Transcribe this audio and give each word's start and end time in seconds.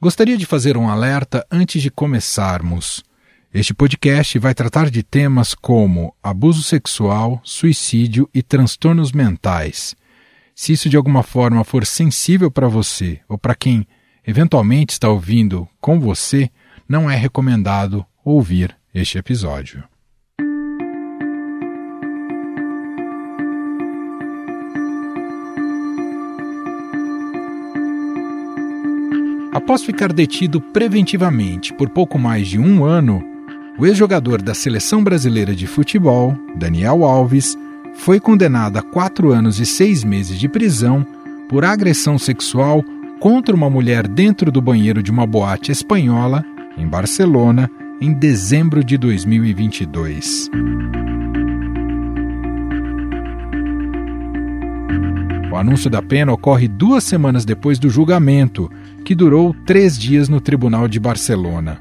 Gostaria 0.00 0.36
de 0.36 0.46
fazer 0.46 0.76
um 0.76 0.88
alerta 0.88 1.44
antes 1.50 1.82
de 1.82 1.90
começarmos. 1.90 3.02
Este 3.52 3.74
podcast 3.74 4.38
vai 4.38 4.54
tratar 4.54 4.90
de 4.90 5.02
temas 5.02 5.54
como 5.54 6.14
abuso 6.22 6.62
sexual, 6.62 7.40
suicídio 7.42 8.30
e 8.32 8.40
transtornos 8.40 9.10
mentais. 9.10 9.96
Se 10.54 10.72
isso 10.72 10.88
de 10.88 10.96
alguma 10.96 11.24
forma 11.24 11.64
for 11.64 11.84
sensível 11.84 12.48
para 12.48 12.68
você 12.68 13.18
ou 13.28 13.36
para 13.36 13.56
quem 13.56 13.88
eventualmente 14.24 14.92
está 14.92 15.08
ouvindo 15.08 15.68
com 15.80 15.98
você, 15.98 16.48
não 16.88 17.10
é 17.10 17.16
recomendado 17.16 18.06
ouvir 18.24 18.76
este 18.94 19.18
episódio. 19.18 19.82
Após 29.68 29.84
ficar 29.84 30.14
detido 30.14 30.62
preventivamente 30.62 31.74
por 31.74 31.90
pouco 31.90 32.18
mais 32.18 32.48
de 32.48 32.58
um 32.58 32.86
ano, 32.86 33.22
o 33.78 33.84
ex-jogador 33.84 34.40
da 34.40 34.54
seleção 34.54 35.04
brasileira 35.04 35.54
de 35.54 35.66
futebol, 35.66 36.34
Daniel 36.56 37.04
Alves, 37.04 37.54
foi 37.96 38.18
condenado 38.18 38.78
a 38.78 38.82
quatro 38.82 39.30
anos 39.30 39.60
e 39.60 39.66
seis 39.66 40.02
meses 40.02 40.40
de 40.40 40.48
prisão 40.48 41.06
por 41.50 41.66
agressão 41.66 42.18
sexual 42.18 42.82
contra 43.20 43.54
uma 43.54 43.68
mulher 43.68 44.08
dentro 44.08 44.50
do 44.50 44.62
banheiro 44.62 45.02
de 45.02 45.10
uma 45.10 45.26
boate 45.26 45.70
espanhola, 45.70 46.42
em 46.78 46.88
Barcelona, 46.88 47.70
em 48.00 48.10
dezembro 48.10 48.82
de 48.82 48.96
2022. 48.96 50.50
Anúncio 55.58 55.90
da 55.90 56.00
pena 56.00 56.32
ocorre 56.32 56.68
duas 56.68 57.04
semanas 57.04 57.44
depois 57.44 57.78
do 57.78 57.90
julgamento, 57.90 58.70
que 59.04 59.14
durou 59.14 59.54
três 59.66 59.98
dias 59.98 60.28
no 60.28 60.40
Tribunal 60.40 60.88
de 60.88 60.98
Barcelona. 61.00 61.80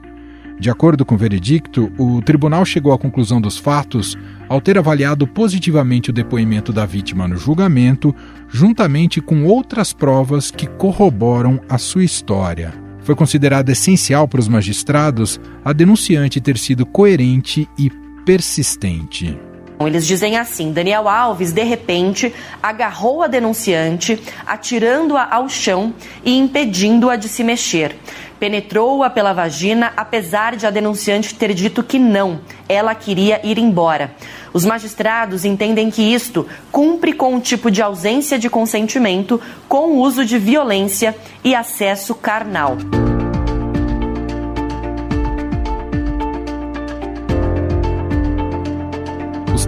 De 0.60 0.72
acordo 0.72 1.06
com 1.06 1.14
o 1.14 1.18
veredicto, 1.18 1.92
o 2.00 2.20
tribunal 2.22 2.66
chegou 2.66 2.92
à 2.92 2.98
conclusão 2.98 3.40
dos 3.40 3.58
fatos 3.58 4.18
ao 4.50 4.60
ter 4.60 4.78
avaliado 4.78 5.28
positivamente 5.28 6.10
o 6.10 6.14
depoimento 6.14 6.74
da 6.74 6.86
vítima 6.86 7.28
no 7.28 7.38
julgamento, 7.38 8.14
juntamente 8.50 9.22
com 9.22 9.46
outras 9.46 9.94
provas 9.94 10.50
que 10.50 10.66
corroboram 10.66 11.62
a 11.70 11.78
sua 11.78 12.04
história. 12.04 12.74
Foi 13.02 13.16
considerado 13.16 13.70
essencial 13.70 14.28
para 14.28 14.40
os 14.40 14.48
magistrados 14.48 15.40
a 15.64 15.72
denunciante 15.72 16.42
ter 16.42 16.58
sido 16.58 16.86
coerente 16.86 17.70
e 17.78 17.92
persistente. 18.26 19.38
Eles 19.80 20.08
dizem 20.08 20.38
assim: 20.38 20.72
Daniel 20.72 21.08
Alves, 21.08 21.52
de 21.52 21.64
repente, 21.64 22.34
agarrou 22.62 23.22
a 23.22 23.28
denunciante, 23.28 24.22
atirando-a 24.46 25.28
ao 25.30 25.48
chão 25.48 25.94
e 26.24 26.36
impedindo-a 26.36 27.16
de 27.16 27.28
se 27.28 27.44
mexer. 27.44 27.96
Penetrou-a 28.40 29.10
pela 29.10 29.34
vagina, 29.34 29.94
apesar 29.98 30.56
de 30.56 30.68
a 30.68 30.70
denunciante 30.70 31.34
ter 31.34 31.54
dito 31.54 31.82
que 31.82 31.98
não, 31.98 32.40
ela 32.70 32.94
queria 32.94 33.42
ir 33.44 33.58
embora. 33.58 34.12
Os 34.54 34.64
magistrados 34.64 35.44
entendem 35.44 35.90
que 35.90 36.02
isto 36.02 36.48
cumpre 36.72 37.14
com 37.14 37.36
o 37.36 37.40
tipo 37.40 37.72
de 37.72 37.82
ausência 37.82 38.38
de 38.38 38.50
consentimento 38.50 39.42
com 39.68 39.90
o 39.90 40.00
uso 40.00 40.24
de 40.24 40.38
violência 40.38 41.16
e 41.44 41.56
acesso 41.56 42.14
carnal. 42.14 42.78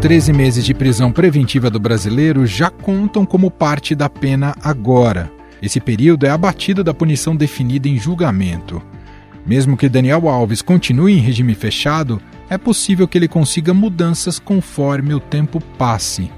13 0.01 0.31
meses 0.31 0.63
de 0.63 0.73
prisão 0.73 1.11
preventiva 1.11 1.69
do 1.69 1.77
brasileiro 1.77 2.47
já 2.47 2.69
contam 2.69 3.25
como 3.25 3.51
parte 3.51 3.93
da 3.93 4.09
pena 4.09 4.55
agora. 4.63 5.29
Esse 5.61 5.81
período 5.81 6.25
é 6.25 6.29
abatido 6.29 6.85
da 6.85 6.93
punição 6.93 7.35
definida 7.35 7.89
em 7.89 7.97
julgamento. 7.97 8.81
Mesmo 9.45 9.75
que 9.75 9.89
Daniel 9.89 10.29
Alves 10.29 10.61
continue 10.61 11.11
em 11.11 11.19
regime 11.19 11.53
fechado, 11.53 12.21
é 12.49 12.57
possível 12.57 13.09
que 13.09 13.17
ele 13.17 13.27
consiga 13.27 13.73
mudanças 13.73 14.39
conforme 14.39 15.13
o 15.13 15.19
tempo 15.19 15.59
passe. 15.77 16.31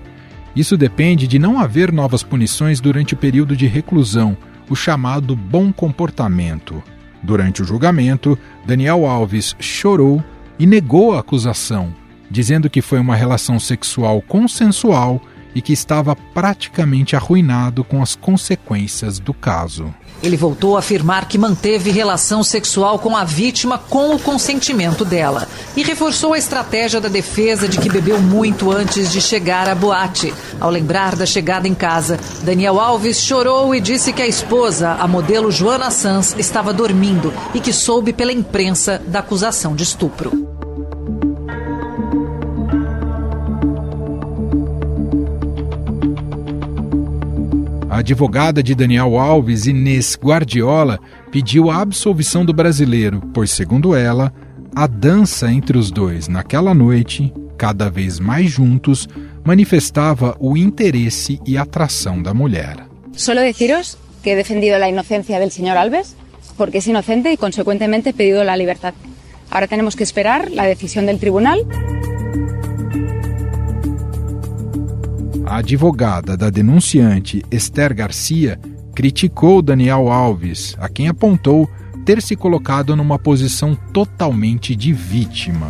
Isso 0.55 0.75
depende 0.75 1.27
de 1.27 1.37
não 1.37 1.59
haver 1.59 1.91
novas 1.91 2.23
punições 2.23 2.79
durante 2.79 3.13
o 3.13 3.17
período 3.17 3.55
de 3.55 3.67
reclusão, 3.67 4.35
o 4.71 4.75
chamado 4.75 5.35
bom 5.35 5.71
comportamento. 5.71 6.81
Durante 7.21 7.61
o 7.61 7.65
julgamento, 7.65 8.35
Daniel 8.65 9.05
Alves 9.05 9.55
chorou 9.59 10.23
e 10.57 10.65
negou 10.65 11.13
a 11.13 11.19
acusação, 11.19 11.93
dizendo 12.31 12.69
que 12.69 12.81
foi 12.81 12.99
uma 12.99 13.15
relação 13.15 13.59
sexual 13.59 14.21
consensual 14.21 15.21
e 15.53 15.61
que 15.61 15.73
estava 15.73 16.15
praticamente 16.15 17.15
arruinado 17.15 17.83
com 17.83 18.01
as 18.01 18.15
consequências 18.15 19.19
do 19.19 19.33
caso. 19.33 19.93
Ele 20.23 20.37
voltou 20.37 20.75
a 20.75 20.79
afirmar 20.79 21.27
que 21.27 21.37
manteve 21.37 21.89
relação 21.89 22.43
sexual 22.43 22.99
com 22.99 23.17
a 23.17 23.23
vítima 23.23 23.77
com 23.77 24.15
o 24.15 24.19
consentimento 24.19 25.03
dela 25.03 25.47
e 25.75 25.81
reforçou 25.81 26.33
a 26.33 26.37
estratégia 26.37 27.01
da 27.01 27.09
defesa 27.09 27.67
de 27.67 27.79
que 27.79 27.89
bebeu 27.89 28.21
muito 28.21 28.71
antes 28.71 29.11
de 29.11 29.19
chegar 29.19 29.67
à 29.67 29.73
boate. 29.73 30.31
Ao 30.59 30.69
lembrar 30.69 31.15
da 31.15 31.25
chegada 31.25 31.67
em 31.67 31.73
casa, 31.73 32.19
Daniel 32.43 32.79
Alves 32.79 33.19
chorou 33.19 33.73
e 33.73 33.81
disse 33.81 34.13
que 34.13 34.21
a 34.21 34.27
esposa, 34.27 34.91
a 34.91 35.07
modelo 35.07 35.51
Joana 35.51 35.89
Sanz, 35.89 36.35
estava 36.37 36.71
dormindo 36.71 37.33
e 37.53 37.59
que 37.59 37.73
soube 37.73 38.13
pela 38.13 38.31
imprensa 38.31 39.01
da 39.07 39.19
acusação 39.19 39.75
de 39.75 39.83
estupro. 39.83 40.50
Advogada 48.01 48.61
de 48.61 48.75
Daniel 48.75 49.17
Alves, 49.17 49.65
Inês 49.65 50.17
Guardiola, 50.21 50.99
pediu 51.31 51.71
a 51.71 51.77
absolvição 51.77 52.43
do 52.43 52.53
brasileiro, 52.53 53.21
pois, 53.33 53.51
segundo 53.51 53.95
ela, 53.95 54.33
a 54.75 54.87
dança 54.87 55.51
entre 55.51 55.77
os 55.77 55.91
dois 55.91 56.27
naquela 56.27 56.73
noite, 56.73 57.33
cada 57.57 57.89
vez 57.89 58.19
mais 58.19 58.49
juntos, 58.49 59.07
manifestava 59.43 60.35
o 60.39 60.57
interesse 60.57 61.39
e 61.45 61.57
atração 61.57 62.21
da 62.21 62.33
mulher. 62.33 62.77
Solo 63.13 63.41
deciros 63.41 63.97
que 64.23 64.31
he 64.31 64.35
defendido 64.35 64.77
la 64.77 64.89
inocencia 64.89 65.39
del 65.39 65.51
señor 65.51 65.77
Alves, 65.77 66.15
porque 66.57 66.79
es 66.79 66.87
inocente 66.87 67.31
y 67.31 67.37
consecuentemente 67.37 68.11
he 68.11 68.13
pedido 68.13 68.43
la 68.43 68.57
libertad. 68.57 68.93
Ahora 69.49 69.67
tenemos 69.67 69.95
que 69.95 70.03
esperar 70.03 70.51
la 70.51 70.63
decisión 70.65 71.05
del 71.05 71.19
tribunal. 71.19 71.65
A 75.51 75.57
advogada 75.57 76.37
da 76.37 76.49
denunciante, 76.49 77.43
Esther 77.51 77.93
Garcia, 77.93 78.57
criticou 78.95 79.61
Daniel 79.61 80.09
Alves, 80.09 80.77
a 80.79 80.87
quem 80.87 81.09
apontou 81.09 81.69
ter 82.05 82.21
se 82.21 82.37
colocado 82.37 82.95
numa 82.95 83.19
posição 83.19 83.75
totalmente 83.75 84.73
de 84.73 84.93
vítima. 84.93 85.69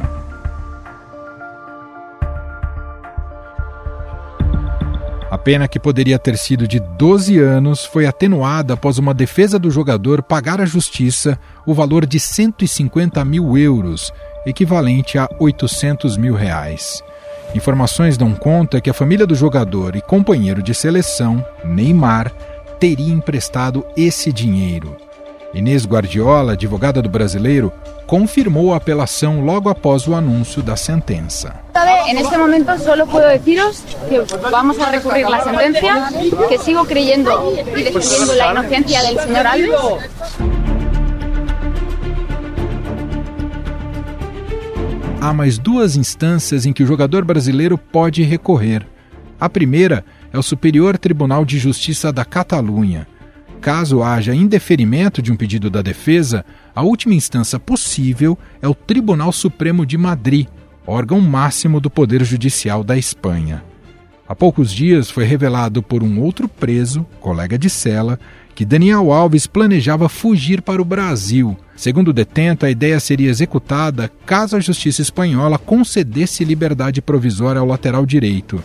A 5.31 5.37
pena 5.39 5.67
que 5.67 5.79
poderia 5.79 6.19
ter 6.19 6.37
sido 6.37 6.67
de 6.67 6.79
12 6.79 7.39
anos 7.39 7.83
foi 7.83 8.05
atenuada 8.05 8.75
após 8.75 8.99
uma 8.99 9.15
defesa 9.15 9.57
do 9.57 9.71
jogador 9.71 10.21
pagar 10.21 10.61
à 10.61 10.65
justiça 10.65 11.39
o 11.65 11.73
valor 11.73 12.05
de 12.05 12.19
150 12.19 13.25
mil 13.25 13.57
euros, 13.57 14.13
equivalente 14.45 15.17
a 15.17 15.27
800 15.39 16.17
mil 16.17 16.35
reais. 16.35 17.01
Informações 17.53 18.17
dão 18.17 18.33
conta 18.33 18.79
que 18.79 18.89
a 18.89 18.93
família 18.93 19.27
do 19.27 19.35
jogador 19.35 19.95
e 19.95 20.01
companheiro 20.01 20.63
de 20.63 20.73
seleção, 20.73 21.45
Neymar, 21.63 22.31
teria 22.79 23.13
emprestado 23.13 23.85
esse 23.95 24.31
dinheiro. 24.31 24.95
Inês 25.53 25.85
Guardiola, 25.85 26.53
advogada 26.53 27.01
do 27.01 27.09
brasileiro, 27.09 27.73
confirmou 28.07 28.73
a 28.73 28.77
apelação 28.77 29.43
logo 29.43 29.69
após 29.69 30.07
o 30.07 30.15
anúncio 30.15 30.63
da 30.63 30.77
sentença. 30.77 31.59
En 32.07 32.17
este 32.17 32.37
momento 32.37 32.77
solo 32.79 33.05
puedo 33.05 33.27
deciros 33.27 33.83
que 34.09 34.19
vamos 34.49 34.79
a 34.79 34.89
recurrir 34.89 35.29
la 35.29 35.43
sentencia, 35.43 36.09
que 36.49 36.57
sigo 36.57 36.85
creyendo 36.85 37.53
y 37.75 37.83
defendiendo 37.83 38.33
la 38.35 38.51
inocencia 38.51 39.03
del 39.03 39.19
señor 39.19 39.47
Alves. 39.47 40.60
Há 45.21 45.31
mais 45.31 45.59
duas 45.59 45.95
instâncias 45.95 46.65
em 46.65 46.73
que 46.73 46.81
o 46.81 46.87
jogador 46.87 47.23
brasileiro 47.23 47.77
pode 47.77 48.23
recorrer. 48.23 48.87
A 49.39 49.47
primeira 49.47 50.03
é 50.33 50.39
o 50.39 50.41
Superior 50.41 50.97
Tribunal 50.97 51.45
de 51.45 51.59
Justiça 51.59 52.11
da 52.11 52.25
Catalunha. 52.25 53.07
Caso 53.61 54.01
haja 54.01 54.33
indeferimento 54.33 55.21
de 55.21 55.31
um 55.31 55.35
pedido 55.35 55.69
da 55.69 55.83
defesa, 55.83 56.43
a 56.73 56.81
última 56.81 57.13
instância 57.13 57.59
possível 57.59 58.35
é 58.59 58.67
o 58.67 58.73
Tribunal 58.73 59.31
Supremo 59.31 59.85
de 59.85 59.95
Madrid, 59.95 60.47
órgão 60.87 61.21
máximo 61.21 61.79
do 61.79 61.87
Poder 61.87 62.23
Judicial 62.23 62.83
da 62.83 62.97
Espanha. 62.97 63.63
Há 64.27 64.33
poucos 64.33 64.73
dias 64.73 65.11
foi 65.11 65.25
revelado 65.25 65.83
por 65.83 66.01
um 66.01 66.19
outro 66.19 66.47
preso, 66.47 67.05
colega 67.19 67.59
de 67.59 67.69
cela, 67.69 68.19
que 68.53 68.65
Daniel 68.65 69.11
Alves 69.11 69.47
planejava 69.47 70.09
fugir 70.09 70.61
para 70.61 70.81
o 70.81 70.85
Brasil. 70.85 71.57
Segundo 71.75 72.09
o 72.09 72.13
detento, 72.13 72.65
a 72.65 72.69
ideia 72.69 72.99
seria 72.99 73.29
executada 73.29 74.11
caso 74.25 74.55
a 74.55 74.59
justiça 74.59 75.01
espanhola 75.01 75.57
concedesse 75.57 76.43
liberdade 76.43 77.01
provisória 77.01 77.59
ao 77.59 77.67
lateral 77.67 78.05
direito. 78.05 78.63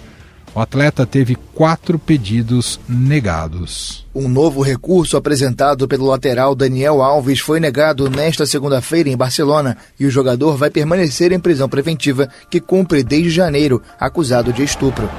O 0.56 0.60
atleta 0.60 1.04
teve 1.04 1.36
quatro 1.52 1.98
pedidos 1.98 2.80
negados. 2.88 4.06
Um 4.14 4.26
novo 4.26 4.62
recurso 4.62 5.18
apresentado 5.18 5.86
pelo 5.86 6.06
lateral 6.06 6.54
Daniel 6.54 7.02
Alves 7.02 7.40
foi 7.40 7.60
negado 7.60 8.08
nesta 8.08 8.46
segunda-feira 8.46 9.10
em 9.10 9.16
Barcelona 9.18 9.76
e 10.00 10.06
o 10.06 10.10
jogador 10.10 10.56
vai 10.56 10.70
permanecer 10.70 11.30
em 11.30 11.38
prisão 11.38 11.68
preventiva 11.68 12.26
que 12.50 12.58
cumpre 12.58 13.04
desde 13.04 13.28
janeiro, 13.28 13.82
acusado 14.00 14.50
de 14.50 14.62
estupro. 14.62 15.10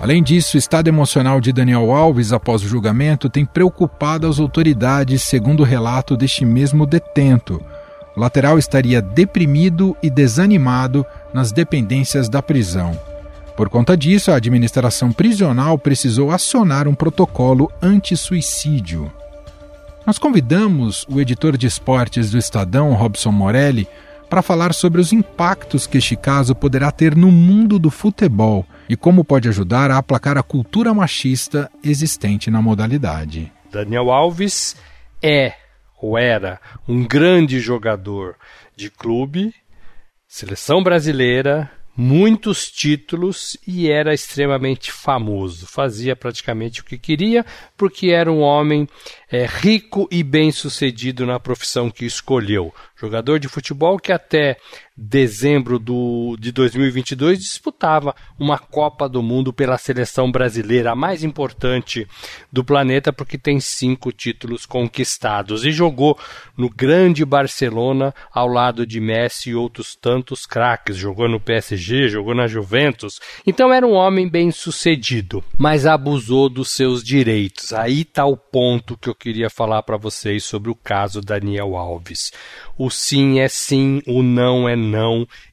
Além 0.00 0.22
disso, 0.22 0.56
o 0.56 0.58
estado 0.58 0.86
emocional 0.86 1.40
de 1.40 1.52
Daniel 1.52 1.90
Alves 1.90 2.32
após 2.32 2.62
o 2.62 2.68
julgamento 2.68 3.28
tem 3.28 3.44
preocupado 3.44 4.28
as 4.28 4.38
autoridades, 4.38 5.22
segundo 5.22 5.60
o 5.60 5.64
relato 5.64 6.16
deste 6.16 6.44
mesmo 6.44 6.86
detento. 6.86 7.60
O 8.16 8.20
lateral 8.20 8.58
estaria 8.58 9.02
deprimido 9.02 9.96
e 10.00 10.08
desanimado 10.08 11.04
nas 11.34 11.50
dependências 11.50 12.28
da 12.28 12.40
prisão. 12.40 12.98
Por 13.56 13.68
conta 13.68 13.96
disso, 13.96 14.30
a 14.30 14.36
administração 14.36 15.10
prisional 15.10 15.76
precisou 15.76 16.30
acionar 16.30 16.86
um 16.86 16.94
protocolo 16.94 17.68
anti-suicídio. 17.82 19.10
Nós 20.06 20.16
convidamos 20.16 21.04
o 21.10 21.20
editor 21.20 21.56
de 21.56 21.66
esportes 21.66 22.30
do 22.30 22.38
Estadão, 22.38 22.94
Robson 22.94 23.32
Morelli, 23.32 23.88
para 24.30 24.42
falar 24.42 24.72
sobre 24.72 25.00
os 25.00 25.12
impactos 25.12 25.88
que 25.88 25.98
este 25.98 26.14
caso 26.14 26.54
poderá 26.54 26.92
ter 26.92 27.16
no 27.16 27.32
mundo 27.32 27.80
do 27.80 27.90
futebol 27.90 28.64
e 28.88 28.96
como 28.96 29.24
pode 29.24 29.48
ajudar 29.48 29.90
a 29.90 29.98
aplacar 29.98 30.38
a 30.38 30.42
cultura 30.42 30.94
machista 30.94 31.70
existente 31.82 32.50
na 32.50 32.62
modalidade. 32.62 33.52
Daniel 33.70 34.10
Alves 34.10 34.76
é 35.22 35.54
ou 36.00 36.16
era 36.16 36.60
um 36.86 37.04
grande 37.04 37.58
jogador 37.60 38.36
de 38.76 38.88
clube, 38.88 39.52
seleção 40.26 40.82
brasileira, 40.82 41.70
muitos 41.96 42.70
títulos 42.70 43.58
e 43.66 43.90
era 43.90 44.14
extremamente 44.14 44.92
famoso. 44.92 45.66
Fazia 45.66 46.14
praticamente 46.14 46.80
o 46.80 46.84
que 46.84 46.96
queria, 46.96 47.44
porque 47.76 48.10
era 48.10 48.30
um 48.30 48.40
homem 48.40 48.88
é, 49.28 49.44
rico 49.44 50.08
e 50.08 50.22
bem 50.22 50.52
sucedido 50.52 51.26
na 51.26 51.40
profissão 51.40 51.90
que 51.90 52.06
escolheu. 52.06 52.72
Jogador 52.94 53.40
de 53.40 53.48
futebol 53.48 53.98
que 53.98 54.12
até 54.12 54.56
dezembro 55.00 55.78
do, 55.78 56.36
de 56.40 56.50
2022 56.50 57.38
disputava 57.38 58.16
uma 58.36 58.58
Copa 58.58 59.08
do 59.08 59.22
Mundo 59.22 59.52
pela 59.52 59.78
seleção 59.78 60.30
brasileira, 60.30 60.90
a 60.90 60.96
mais 60.96 61.22
importante 61.22 62.06
do 62.52 62.64
planeta, 62.64 63.12
porque 63.12 63.38
tem 63.38 63.60
cinco 63.60 64.10
títulos 64.10 64.66
conquistados. 64.66 65.64
E 65.64 65.70
jogou 65.70 66.18
no 66.56 66.68
grande 66.68 67.24
Barcelona 67.24 68.12
ao 68.32 68.48
lado 68.48 68.84
de 68.84 69.00
Messi 69.00 69.50
e 69.50 69.54
outros 69.54 69.94
tantos 69.94 70.44
craques. 70.44 70.96
Jogou 70.96 71.28
no 71.28 71.38
PSG, 71.38 72.08
jogou 72.08 72.34
na 72.34 72.48
Juventus. 72.48 73.20
Então 73.46 73.72
era 73.72 73.86
um 73.86 73.92
homem 73.92 74.28
bem 74.28 74.50
sucedido, 74.50 75.44
mas 75.56 75.86
abusou 75.86 76.48
dos 76.48 76.70
seus 76.70 77.04
direitos. 77.04 77.72
Aí 77.72 78.00
está 78.00 78.24
o 78.24 78.36
ponto 78.36 78.96
que 78.96 79.08
eu 79.08 79.14
queria 79.14 79.48
falar 79.48 79.82
para 79.84 79.96
vocês 79.96 80.42
sobre 80.42 80.70
o 80.70 80.74
caso 80.74 81.20
Daniel 81.20 81.76
Alves. 81.76 82.32
O 82.76 82.90
sim 82.90 83.38
é 83.40 83.48
sim, 83.48 84.02
o 84.06 84.22
não 84.22 84.68
é 84.68 84.74
não, 84.76 84.87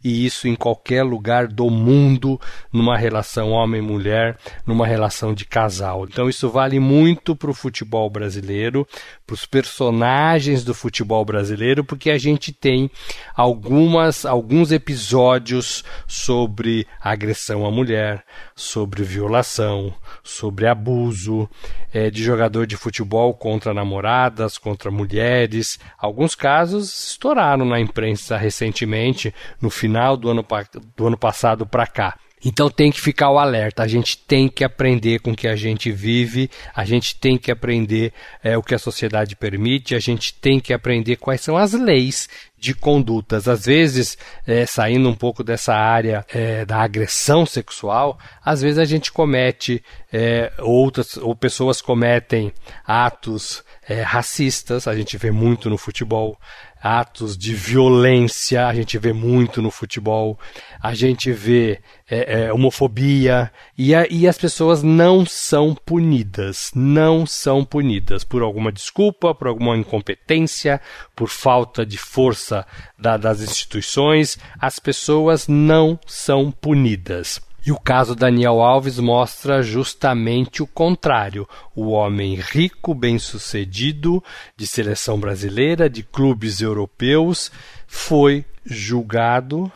e 0.03 0.25
isso 0.25 0.47
em 0.47 0.55
qualquer 0.55 1.03
lugar 1.03 1.47
do 1.47 1.69
mundo, 1.69 2.39
numa 2.71 2.97
relação 2.97 3.51
homem-mulher, 3.51 4.37
numa 4.65 4.85
relação 4.85 5.33
de 5.33 5.45
casal. 5.45 6.05
Então 6.05 6.29
isso 6.29 6.49
vale 6.49 6.79
muito 6.79 7.35
para 7.35 7.51
o 7.51 7.53
futebol 7.53 8.09
brasileiro, 8.09 8.87
para 9.25 9.33
os 9.33 9.45
personagens 9.45 10.63
do 10.63 10.73
futebol 10.73 11.23
brasileiro, 11.25 11.83
porque 11.83 12.09
a 12.09 12.17
gente 12.17 12.51
tem 12.51 12.89
algumas 13.35 14.25
alguns 14.25 14.71
episódios 14.71 15.83
sobre 16.07 16.87
agressão 17.01 17.65
à 17.65 17.71
mulher, 17.71 18.23
sobre 18.55 19.03
violação, 19.03 19.93
sobre 20.23 20.67
abuso 20.67 21.49
é, 21.93 22.09
de 22.09 22.23
jogador 22.23 22.67
de 22.67 22.75
futebol 22.75 23.33
contra 23.33 23.73
namoradas, 23.73 24.57
contra 24.57 24.91
mulheres. 24.91 25.79
Alguns 25.97 26.35
casos 26.35 27.11
estouraram 27.11 27.65
na 27.65 27.79
imprensa 27.79 28.37
recentemente, 28.37 29.24
no 29.61 29.69
final 29.69 30.17
do 30.17 30.29
ano, 30.29 30.45
do 30.95 31.07
ano 31.07 31.17
passado 31.17 31.65
para 31.65 31.87
cá. 31.87 32.17
Então 32.45 32.69
tem 32.69 32.91
que 32.91 33.01
ficar 33.01 33.31
o 33.31 33.39
alerta. 33.39 33.81
A 33.81 33.87
gente 33.87 34.15
tem 34.15 34.47
que 34.47 34.63
aprender 34.63 35.19
com 35.19 35.31
o 35.31 35.35
que 35.35 35.47
a 35.47 35.55
gente 35.55 35.91
vive, 35.91 36.47
a 36.75 36.85
gente 36.85 37.15
tem 37.15 37.39
que 37.39 37.51
aprender 37.51 38.13
é, 38.43 38.55
o 38.55 38.61
que 38.61 38.75
a 38.75 38.79
sociedade 38.79 39.35
permite, 39.35 39.95
a 39.95 39.99
gente 39.99 40.31
tem 40.35 40.59
que 40.59 40.71
aprender 40.71 41.15
quais 41.15 41.41
são 41.41 41.57
as 41.57 41.73
leis 41.73 42.29
de 42.59 42.75
condutas. 42.75 43.47
Às 43.47 43.65
vezes, 43.65 44.15
é, 44.45 44.63
saindo 44.67 45.09
um 45.09 45.15
pouco 45.15 45.43
dessa 45.43 45.73
área 45.73 46.23
é, 46.31 46.63
da 46.65 46.77
agressão 46.77 47.47
sexual, 47.47 48.19
às 48.43 48.61
vezes 48.61 48.77
a 48.77 48.85
gente 48.85 49.11
comete 49.11 49.83
é, 50.13 50.51
outras, 50.59 51.17
ou 51.17 51.35
pessoas 51.35 51.81
cometem 51.81 52.53
atos 52.85 53.63
é, 53.87 54.01
racistas, 54.01 54.87
a 54.87 54.95
gente 54.95 55.17
vê 55.17 55.31
muito 55.31 55.69
no 55.69 55.77
futebol, 55.77 56.39
atos 56.85 57.35
de 57.35 57.55
violência, 57.55 58.67
a 58.67 58.75
gente 58.75 58.95
vê 58.99 59.11
muito 59.11 59.59
no 59.59 59.71
futebol, 59.71 60.37
a 60.79 60.93
gente 60.93 61.31
vê 61.31 61.79
é, 62.07 62.43
é, 62.43 62.53
homofobia, 62.53 63.51
e, 63.75 63.95
a, 63.95 64.05
e 64.07 64.27
as 64.27 64.37
pessoas 64.37 64.83
não 64.83 65.25
são 65.25 65.73
punidas, 65.73 66.71
não 66.75 67.25
são 67.25 67.65
punidas 67.65 68.23
por 68.23 68.43
alguma 68.43 68.71
desculpa, 68.71 69.33
por 69.33 69.47
alguma 69.47 69.75
incompetência, 69.75 70.79
por 71.15 71.27
falta 71.27 71.83
de 71.83 71.97
força 71.97 72.63
da, 72.99 73.17
das 73.17 73.41
instituições, 73.41 74.37
as 74.59 74.77
pessoas 74.77 75.47
não 75.47 75.99
são 76.05 76.51
punidas. 76.51 77.41
E 77.65 77.71
o 77.71 77.79
caso 77.79 78.15
Daniel 78.15 78.61
Alves 78.61 78.99
mostra 78.99 79.63
justamente 79.63 80.61
o 80.61 80.67
contrário. 80.67 81.49
O 81.75 81.89
homem 81.89 82.35
rico, 82.35 82.93
bem-sucedido, 82.93 84.23
de 84.55 84.67
seleção 84.67 85.19
brasileira, 85.19 85.89
de 85.89 86.03
clubes 86.03 86.61
europeus, 86.61 87.51
foi 87.87 88.45
julgado, 88.63 89.71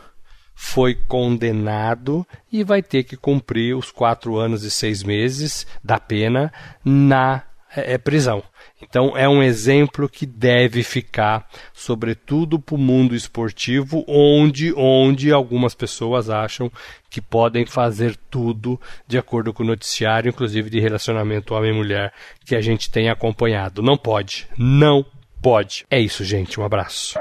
foi 0.54 0.94
condenado 0.94 2.28
e 2.52 2.64
vai 2.64 2.84
ter 2.84 3.04
que 3.04 3.18
cumprir 3.18 3.76
os 3.76 3.92
quatro 3.92 4.38
anos 4.38 4.64
e 4.64 4.70
seis 4.70 5.02
meses 5.02 5.66
da 5.84 6.00
pena 6.00 6.54
na 6.86 7.44
é, 7.76 7.98
prisão. 7.98 8.44
Então 8.82 9.16
é 9.16 9.28
um 9.28 9.44
exemplo 9.44 10.08
que 10.08 10.26
deve 10.26 10.84
ficar, 10.84 11.48
sobretudo 11.74 12.60
para 12.60 12.76
o 12.76 12.78
mundo 12.78 13.16
esportivo, 13.16 14.04
onde, 14.08 14.74
onde 14.76 15.32
algumas 15.32 15.76
pessoas 15.76 16.30
acham 16.30 16.72
que 17.10 17.22
podem 17.22 17.66
fazer 17.66 18.16
tudo 18.30 18.80
de 19.08 19.18
acordo 19.18 19.54
com 19.54 19.64
o 19.64 19.68
noticiário, 19.68 20.30
inclusive 20.30 20.70
de 20.70 20.80
relacionamento 20.80 21.54
homem-mulher, 21.54 22.14
que 22.46 22.56
a 22.56 22.62
gente 22.62 22.90
tem 22.90 23.10
acompanhado. 23.10 23.82
Não 23.82 23.98
pode, 23.98 24.48
não 24.58 25.06
pode. 25.42 25.86
É 25.90 26.00
isso, 26.00 26.24
gente. 26.24 26.60
Um 26.60 26.64
abraço. 26.64 27.20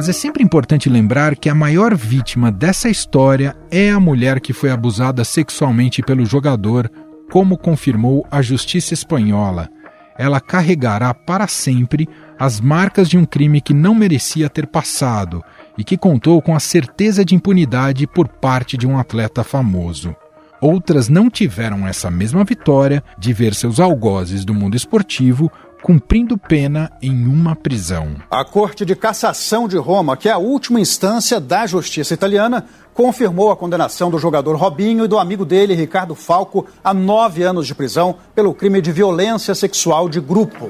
Mas 0.00 0.08
é 0.08 0.14
sempre 0.14 0.42
importante 0.42 0.88
lembrar 0.88 1.36
que 1.36 1.46
a 1.46 1.54
maior 1.54 1.94
vítima 1.94 2.50
dessa 2.50 2.88
história 2.88 3.54
é 3.70 3.90
a 3.90 4.00
mulher 4.00 4.40
que 4.40 4.54
foi 4.54 4.70
abusada 4.70 5.24
sexualmente 5.24 6.00
pelo 6.00 6.24
jogador, 6.24 6.90
como 7.30 7.58
confirmou 7.58 8.26
a 8.30 8.40
justiça 8.40 8.94
espanhola. 8.94 9.68
Ela 10.16 10.40
carregará 10.40 11.12
para 11.12 11.46
sempre 11.46 12.08
as 12.38 12.62
marcas 12.62 13.10
de 13.10 13.18
um 13.18 13.26
crime 13.26 13.60
que 13.60 13.74
não 13.74 13.94
merecia 13.94 14.48
ter 14.48 14.66
passado 14.66 15.44
e 15.76 15.84
que 15.84 15.98
contou 15.98 16.40
com 16.40 16.54
a 16.54 16.60
certeza 16.60 17.22
de 17.22 17.34
impunidade 17.34 18.06
por 18.06 18.26
parte 18.26 18.78
de 18.78 18.86
um 18.86 18.98
atleta 18.98 19.44
famoso. 19.44 20.16
Outras 20.62 21.10
não 21.10 21.28
tiveram 21.28 21.86
essa 21.86 22.10
mesma 22.10 22.42
vitória 22.42 23.04
de 23.18 23.34
ver 23.34 23.54
seus 23.54 23.78
algozes 23.78 24.46
do 24.46 24.54
mundo 24.54 24.78
esportivo 24.78 25.52
cumprindo 25.82 26.36
pena 26.36 26.90
em 27.02 27.26
uma 27.26 27.56
prisão. 27.56 28.16
A 28.30 28.44
Corte 28.44 28.84
de 28.84 28.94
Cassação 28.94 29.66
de 29.66 29.76
Roma, 29.76 30.16
que 30.16 30.28
é 30.28 30.32
a 30.32 30.38
última 30.38 30.80
instância 30.80 31.40
da 31.40 31.66
justiça 31.66 32.14
italiana, 32.14 32.66
confirmou 32.94 33.50
a 33.50 33.56
condenação 33.56 34.10
do 34.10 34.18
jogador 34.18 34.56
Robinho 34.56 35.04
e 35.04 35.08
do 35.08 35.18
amigo 35.18 35.44
dele, 35.44 35.74
Ricardo 35.74 36.14
Falco, 36.14 36.66
a 36.84 36.92
nove 36.92 37.42
anos 37.42 37.66
de 37.66 37.74
prisão 37.74 38.16
pelo 38.34 38.54
crime 38.54 38.80
de 38.80 38.92
violência 38.92 39.54
sexual 39.54 40.08
de 40.08 40.20
grupo. 40.20 40.68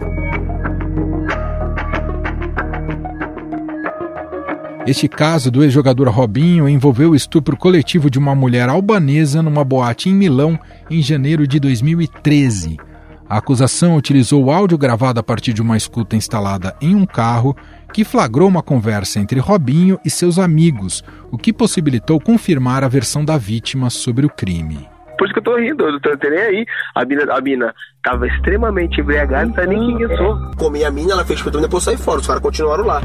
Este 4.87 5.07
caso 5.07 5.51
do 5.51 5.63
ex-jogador 5.63 6.09
Robinho 6.09 6.69
envolveu 6.69 7.11
o 7.11 7.15
estupro 7.15 7.57
coletivo 7.57 8.11
de 8.11 8.19
uma 8.19 8.35
mulher 8.35 8.69
albanesa 8.69 9.43
numa 9.43 9.63
boate 9.63 10.09
em 10.09 10.15
Milão 10.15 10.59
em 10.91 11.03
janeiro 11.03 11.47
de 11.47 11.61
2013. 11.61 12.90
A 13.31 13.37
acusação 13.37 13.95
utilizou 13.95 14.45
o 14.45 14.51
áudio 14.51 14.77
gravado 14.77 15.21
a 15.21 15.23
partir 15.23 15.53
de 15.53 15.63
uma 15.63 15.77
escuta 15.77 16.17
instalada 16.17 16.75
em 16.81 16.97
um 16.97 17.07
carro 17.07 17.57
que 17.93 18.03
flagrou 18.03 18.49
uma 18.49 18.61
conversa 18.61 19.21
entre 19.21 19.39
Robinho 19.39 20.01
e 20.05 20.11
seus 20.11 20.37
amigos, 20.37 21.05
o 21.31 21.39
que 21.39 21.53
possibilitou 21.53 22.19
confirmar 22.19 22.83
a 22.83 22.89
versão 22.89 23.25
da 23.25 23.39
vítima 23.39 23.89
sobre 23.89 24.27
o 24.27 24.29
crime. 24.29 24.89
Por 25.17 25.27
isso 25.27 25.33
que 25.33 25.39
eu 25.39 25.45
tô 25.45 25.57
rindo, 25.57 25.85
eu 25.85 25.93
não 25.93 26.01
tô 26.01 26.11
nem 26.29 26.41
aí. 26.41 26.67
A 26.97 27.05
mina, 27.05 27.33
a 27.33 27.41
mina 27.41 27.75
tava 28.03 28.27
extremamente 28.27 29.01
embriagada, 29.01 29.47
não 29.47 29.55
sabe 29.55 29.77
nem 29.77 29.97
quem 29.97 30.03
eu 30.03 30.17
sou. 30.17 30.51
Comi 30.57 30.85
a 30.85 30.91
mina, 30.91 31.13
ela 31.13 31.25
fez 31.25 31.39
e 31.41 31.51
depois 31.53 31.85
saí 31.85 31.97
fora. 31.97 32.19
Os 32.19 32.27
caras 32.27 32.43
continuaram 32.43 32.85
lá. 32.85 33.01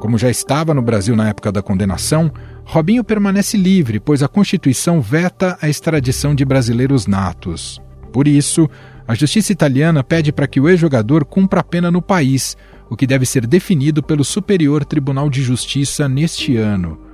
Como 0.00 0.16
já 0.16 0.30
estava 0.30 0.72
no 0.72 0.80
Brasil 0.80 1.14
na 1.14 1.28
época 1.28 1.52
da 1.52 1.60
condenação, 1.60 2.32
Robinho 2.64 3.04
permanece 3.04 3.58
livre, 3.58 4.00
pois 4.00 4.22
a 4.22 4.28
Constituição 4.28 4.98
veta 4.98 5.58
a 5.60 5.68
extradição 5.68 6.34
de 6.34 6.42
brasileiros 6.42 7.06
natos. 7.06 7.78
Por 8.10 8.26
isso, 8.26 8.68
a 9.06 9.14
justiça 9.14 9.52
italiana 9.52 10.02
pede 10.02 10.32
para 10.32 10.46
que 10.46 10.58
o 10.58 10.70
ex-jogador 10.70 11.26
cumpra 11.26 11.60
a 11.60 11.64
pena 11.64 11.90
no 11.90 12.00
país, 12.00 12.56
o 12.88 12.96
que 12.96 13.06
deve 13.06 13.26
ser 13.26 13.46
definido 13.46 14.02
pelo 14.02 14.24
Superior 14.24 14.86
Tribunal 14.86 15.28
de 15.28 15.42
Justiça 15.42 16.08
neste 16.08 16.56
ano. 16.56 17.09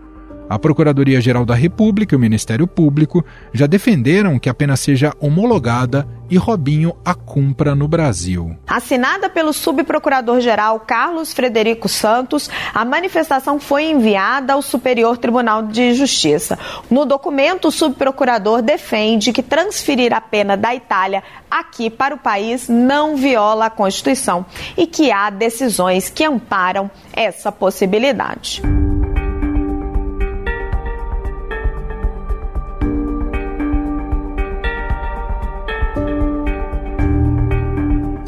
A 0.49 0.61
Procuradoria-Geral 0.61 1.45
da 1.45 1.55
República 1.55 2.15
e 2.15 2.17
o 2.17 2.21
Ministério 2.21 2.69
Público 2.69 3.25
já 3.53 3.67
defenderam 3.67 4.39
que 4.39 4.49
a 4.49 4.55
pena 4.55 4.77
seja 4.77 5.13
homologada 5.19 6.07
e 6.31 6.37
Robinho 6.37 6.95
a 7.05 7.15
cumpra 7.15 7.75
no 7.75 7.89
Brasil. 7.89 8.57
Assinada 8.67 9.29
pelo 9.29 9.53
subprocurador-geral 9.53 10.79
Carlos 10.81 11.33
Frederico 11.33 11.89
Santos, 11.89 12.49
a 12.73 12.85
manifestação 12.85 13.59
foi 13.59 13.91
enviada 13.91 14.53
ao 14.53 14.63
Superior 14.63 15.19
Tribunal 15.19 15.65
de 15.65 15.95
Justiça. 15.95 16.57
No 16.89 17.05
documento, 17.05 17.69
o 17.69 17.73
subprocurador 17.73 18.63
defende 18.63 19.33
que 19.33 19.43
transferir 19.43 20.13
a 20.13 20.21
pena 20.21 20.57
da 20.57 20.73
Itália 20.73 21.25
aqui 21.51 21.91
para 21.91 22.15
o 22.15 22.19
país 22.19 22.69
não 22.69 23.17
viola 23.17 23.67
a 23.67 23.71
Constituição 23.71 24.47
e 24.77 24.87
que 24.87 25.11
há 25.11 25.29
decisões 25.29 26.09
que 26.09 26.25
amparam 26.25 26.89
essa 27.13 27.51
possibilidade. 27.51 28.63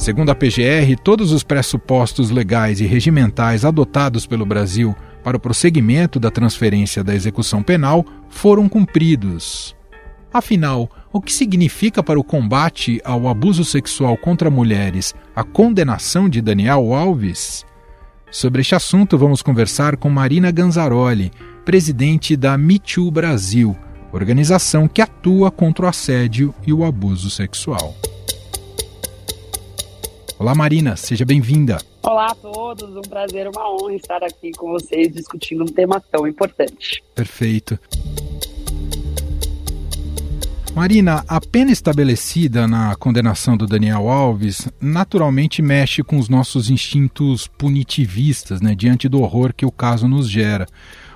Segundo 0.08 0.30
a 0.30 0.34
PGR, 0.34 0.96
todos 1.04 1.32
os 1.32 1.42
pressupostos 1.42 2.30
legais 2.30 2.80
e 2.80 2.86
regimentais 2.86 3.62
adotados 3.62 4.24
pelo 4.24 4.46
Brasil 4.46 4.96
para 5.22 5.36
o 5.36 5.40
prosseguimento 5.40 6.18
da 6.18 6.30
transferência 6.30 7.04
da 7.04 7.14
execução 7.14 7.62
penal 7.62 8.02
foram 8.30 8.70
cumpridos. 8.70 9.76
Afinal, 10.32 10.90
o 11.12 11.20
que 11.20 11.30
significa 11.30 12.02
para 12.02 12.18
o 12.18 12.24
combate 12.24 13.02
ao 13.04 13.28
abuso 13.28 13.66
sexual 13.66 14.16
contra 14.16 14.50
mulheres 14.50 15.14
a 15.36 15.44
condenação 15.44 16.26
de 16.26 16.40
Daniel 16.40 16.94
Alves? 16.94 17.66
Sobre 18.30 18.62
este 18.62 18.74
assunto, 18.74 19.18
vamos 19.18 19.42
conversar 19.42 19.98
com 19.98 20.08
Marina 20.08 20.50
Ganzaroli, 20.50 21.30
presidente 21.66 22.34
da 22.34 22.56
Me 22.56 22.78
Too 22.78 23.10
Brasil, 23.10 23.76
organização 24.10 24.88
que 24.88 25.02
atua 25.02 25.50
contra 25.50 25.84
o 25.84 25.88
assédio 25.90 26.54
e 26.66 26.72
o 26.72 26.82
abuso 26.82 27.28
sexual. 27.28 27.94
Olá, 30.38 30.54
Marina, 30.54 30.94
seja 30.94 31.24
bem-vinda. 31.24 31.78
Olá 32.00 32.28
a 32.28 32.34
todos, 32.36 32.94
um 32.96 33.02
prazer, 33.02 33.48
uma 33.48 33.74
honra 33.74 33.94
estar 33.94 34.22
aqui 34.22 34.52
com 34.52 34.68
vocês 34.68 35.12
discutindo 35.12 35.64
um 35.64 35.66
tema 35.66 36.00
tão 36.12 36.28
importante. 36.28 37.02
Perfeito. 37.12 37.76
Marina, 40.76 41.24
a 41.26 41.40
pena 41.40 41.72
estabelecida 41.72 42.68
na 42.68 42.94
condenação 42.94 43.56
do 43.56 43.66
Daniel 43.66 44.08
Alves 44.08 44.68
naturalmente 44.80 45.60
mexe 45.60 46.04
com 46.04 46.18
os 46.18 46.28
nossos 46.28 46.70
instintos 46.70 47.48
punitivistas, 47.48 48.60
né, 48.60 48.76
diante 48.76 49.08
do 49.08 49.20
horror 49.20 49.52
que 49.52 49.66
o 49.66 49.72
caso 49.72 50.06
nos 50.06 50.30
gera. 50.30 50.68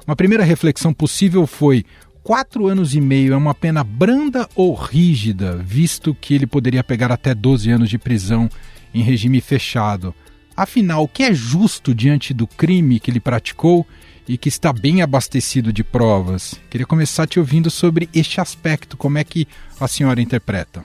Uma 0.04 0.16
primeira 0.16 0.42
reflexão 0.42 0.92
possível 0.92 1.46
foi: 1.46 1.84
quatro 2.24 2.66
anos 2.66 2.92
e 2.92 3.00
meio 3.00 3.34
é 3.34 3.36
uma 3.36 3.54
pena 3.54 3.84
branda 3.84 4.48
ou 4.56 4.74
rígida, 4.74 5.58
visto 5.58 6.12
que 6.12 6.34
ele 6.34 6.46
poderia 6.46 6.82
pegar 6.82 7.12
até 7.12 7.32
12 7.32 7.70
anos 7.70 7.88
de 7.88 7.98
prisão 7.98 8.50
em 8.94 9.02
regime 9.02 9.40
fechado. 9.40 10.14
Afinal, 10.56 11.04
o 11.04 11.08
que 11.08 11.22
é 11.22 11.32
justo 11.32 11.94
diante 11.94 12.34
do 12.34 12.46
crime 12.46 13.00
que 13.00 13.10
ele 13.10 13.20
praticou 13.20 13.86
e 14.28 14.36
que 14.36 14.48
está 14.48 14.72
bem 14.72 15.02
abastecido 15.02 15.72
de 15.72 15.82
provas? 15.82 16.60
Queria 16.70 16.86
começar 16.86 17.26
te 17.26 17.40
ouvindo 17.40 17.70
sobre 17.70 18.08
este 18.14 18.40
aspecto, 18.40 18.96
como 18.96 19.18
é 19.18 19.24
que 19.24 19.46
a 19.80 19.88
senhora 19.88 20.20
interpreta? 20.20 20.84